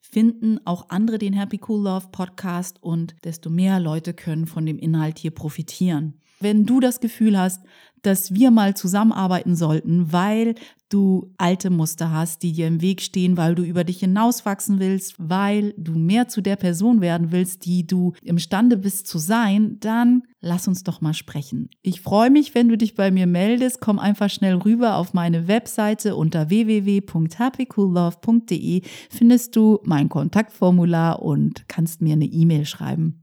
finden 0.01 0.59
auch 0.65 0.89
andere 0.89 1.17
den 1.17 1.33
Happy 1.33 1.61
Cool 1.65 1.83
Love 1.83 2.07
Podcast 2.11 2.81
und 2.83 3.15
desto 3.23 3.49
mehr 3.49 3.79
Leute 3.79 4.13
können 4.13 4.47
von 4.47 4.65
dem 4.65 4.79
Inhalt 4.79 5.19
hier 5.19 5.31
profitieren. 5.31 6.19
Wenn 6.41 6.65
du 6.65 6.79
das 6.79 6.99
Gefühl 6.99 7.37
hast, 7.37 7.61
dass 8.01 8.33
wir 8.33 8.51
mal 8.51 8.75
zusammenarbeiten 8.75 9.55
sollten, 9.55 10.11
weil 10.11 10.55
du 10.89 11.31
alte 11.37 11.69
Muster 11.69 12.11
hast, 12.11 12.43
die 12.43 12.51
dir 12.51 12.67
im 12.67 12.81
Weg 12.81 12.99
stehen, 13.01 13.37
weil 13.37 13.55
du 13.55 13.63
über 13.63 13.85
dich 13.85 13.99
hinauswachsen 13.99 14.79
willst, 14.79 15.15
weil 15.17 15.73
du 15.77 15.93
mehr 15.93 16.27
zu 16.27 16.41
der 16.41 16.57
Person 16.57 16.99
werden 17.01 17.31
willst, 17.31 17.65
die 17.65 17.87
du 17.87 18.13
imstande 18.23 18.75
bist 18.77 19.07
zu 19.07 19.17
sein, 19.19 19.77
dann 19.79 20.23
lass 20.41 20.67
uns 20.67 20.83
doch 20.83 20.99
mal 21.01 21.13
sprechen. 21.13 21.69
Ich 21.81 22.01
freue 22.01 22.29
mich, 22.29 22.53
wenn 22.55 22.67
du 22.67 22.77
dich 22.77 22.95
bei 22.95 23.09
mir 23.11 23.27
meldest. 23.27 23.79
Komm 23.79 23.99
einfach 23.99 24.29
schnell 24.29 24.55
rüber 24.55 24.97
auf 24.97 25.13
meine 25.13 25.47
Webseite 25.47 26.15
unter 26.15 26.49
www.happycoollove.de 26.49 28.81
findest 29.09 29.55
du 29.55 29.79
mein 29.83 30.09
Kontaktformular 30.09 31.21
und 31.21 31.69
kannst 31.69 32.01
mir 32.01 32.13
eine 32.13 32.25
E-Mail 32.25 32.65
schreiben. 32.65 33.20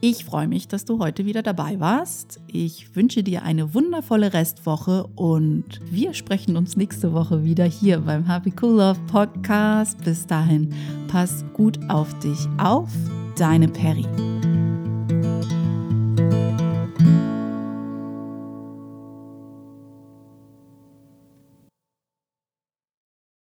Ich 0.00 0.24
freue 0.24 0.46
mich, 0.46 0.68
dass 0.68 0.84
du 0.84 1.00
heute 1.00 1.26
wieder 1.26 1.42
dabei 1.42 1.80
warst. 1.80 2.40
Ich 2.46 2.94
wünsche 2.94 3.24
dir 3.24 3.42
eine 3.42 3.74
wundervolle 3.74 4.32
Restwoche 4.32 5.08
und 5.16 5.80
wir 5.90 6.14
sprechen 6.14 6.56
uns 6.56 6.76
nächste 6.76 7.12
Woche 7.12 7.44
wieder 7.44 7.64
hier 7.64 7.98
beim 8.00 8.24
Happy 8.24 8.52
Cool 8.62 8.76
Love 8.76 9.00
Podcast. 9.08 10.04
Bis 10.04 10.24
dahin, 10.24 10.72
pass 11.08 11.44
gut 11.52 11.80
auf 11.88 12.16
dich 12.20 12.46
auf. 12.58 12.90
Deine 13.36 13.66
Perry. 13.66 14.06